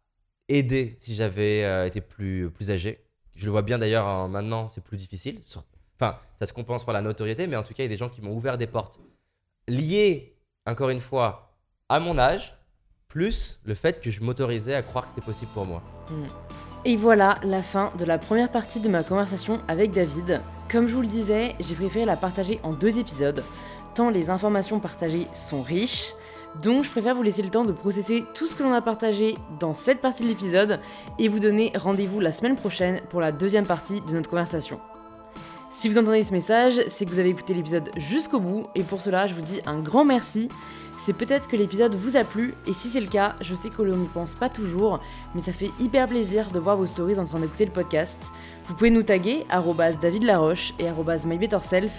[0.47, 2.99] aidé si j'avais euh, été plus, plus âgé.
[3.33, 5.39] Je le vois bien d'ailleurs maintenant, c'est plus difficile.
[5.99, 7.97] Enfin, ça se compense par la notoriété, mais en tout cas, il y a des
[7.97, 8.99] gens qui m'ont ouvert des portes
[9.67, 10.35] liées,
[10.67, 11.55] encore une fois,
[11.89, 12.55] à mon âge,
[13.11, 15.83] plus le fait que je m'autorisais à croire que c'était possible pour moi.
[16.85, 20.41] Et voilà la fin de la première partie de ma conversation avec David.
[20.71, 23.43] Comme je vous le disais, j'ai préféré la partager en deux épisodes,
[23.95, 26.13] tant les informations partagées sont riches.
[26.63, 29.35] Donc je préfère vous laisser le temps de processer tout ce que l'on a partagé
[29.59, 30.79] dans cette partie de l'épisode
[31.19, 34.79] et vous donner rendez-vous la semaine prochaine pour la deuxième partie de notre conversation.
[35.69, 39.01] Si vous entendez ce message, c'est que vous avez écouté l'épisode jusqu'au bout et pour
[39.01, 40.47] cela je vous dis un grand merci.
[41.03, 43.81] C'est peut-être que l'épisode vous a plu et si c'est le cas, je sais que
[43.81, 44.99] l'on n'y pense pas toujours,
[45.33, 48.21] mais ça fait hyper plaisir de voir vos stories en train d'écouter le podcast.
[48.65, 50.85] Vous pouvez nous taguer arobase David Laroche et
[51.25, 51.91] mybetterself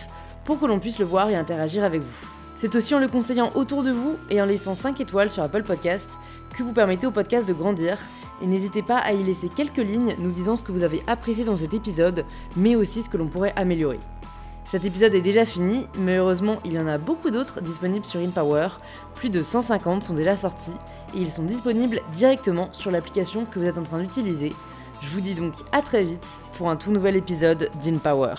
[0.45, 2.29] pour que l'on puisse le voir et interagir avec vous.
[2.57, 5.65] C'est aussi en le conseillant autour de vous et en laissant 5 étoiles sur Apple
[5.65, 6.09] Podcast
[6.57, 7.99] que vous permettez au podcast de grandir.
[8.41, 11.45] Et n'hésitez pas à y laisser quelques lignes nous disant ce que vous avez apprécié
[11.45, 12.25] dans cet épisode,
[12.57, 13.99] mais aussi ce que l'on pourrait améliorer.
[14.73, 18.21] Cet épisode est déjà fini, mais heureusement il y en a beaucoup d'autres disponibles sur
[18.21, 18.69] InPower.
[19.15, 20.73] Plus de 150 sont déjà sortis
[21.15, 24.55] et ils sont disponibles directement sur l'application que vous êtes en train d'utiliser.
[25.03, 28.33] Je vous dis donc à très vite pour un tout nouvel épisode d'InPower.